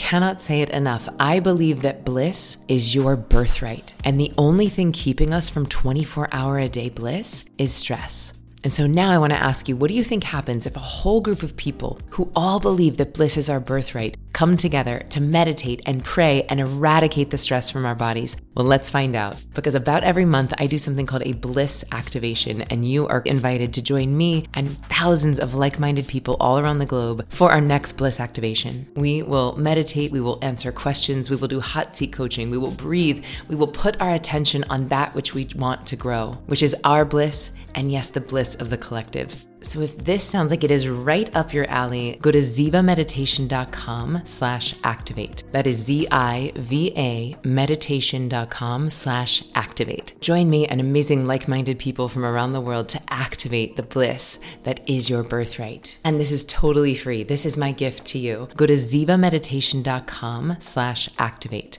[0.00, 1.10] Cannot say it enough.
[1.18, 3.92] I believe that bliss is your birthright.
[4.02, 8.32] And the only thing keeping us from 24 hour a day bliss is stress.
[8.62, 10.80] And so now I want to ask you what do you think happens if a
[10.80, 15.20] whole group of people who all believe that bliss is our birthright come together to
[15.20, 18.36] meditate and pray and eradicate the stress from our bodies?
[18.54, 19.36] Well, let's find out.
[19.54, 23.72] Because about every month, I do something called a bliss activation, and you are invited
[23.74, 27.60] to join me and thousands of like minded people all around the globe for our
[27.60, 28.86] next bliss activation.
[28.94, 32.70] We will meditate, we will answer questions, we will do hot seat coaching, we will
[32.70, 36.76] breathe, we will put our attention on that which we want to grow, which is
[36.84, 39.46] our bliss, and yes, the bliss of the collective.
[39.62, 44.74] So if this sounds like it is right up your alley, go to zivameditation.com slash
[44.84, 45.44] activate.
[45.52, 50.14] That is Z-I-V-A meditation.com slash activate.
[50.20, 54.80] Join me and amazing like-minded people from around the world to activate the bliss that
[54.88, 55.98] is your birthright.
[56.04, 57.22] And this is totally free.
[57.22, 58.48] This is my gift to you.
[58.56, 61.78] Go to zivameditation.com slash activate.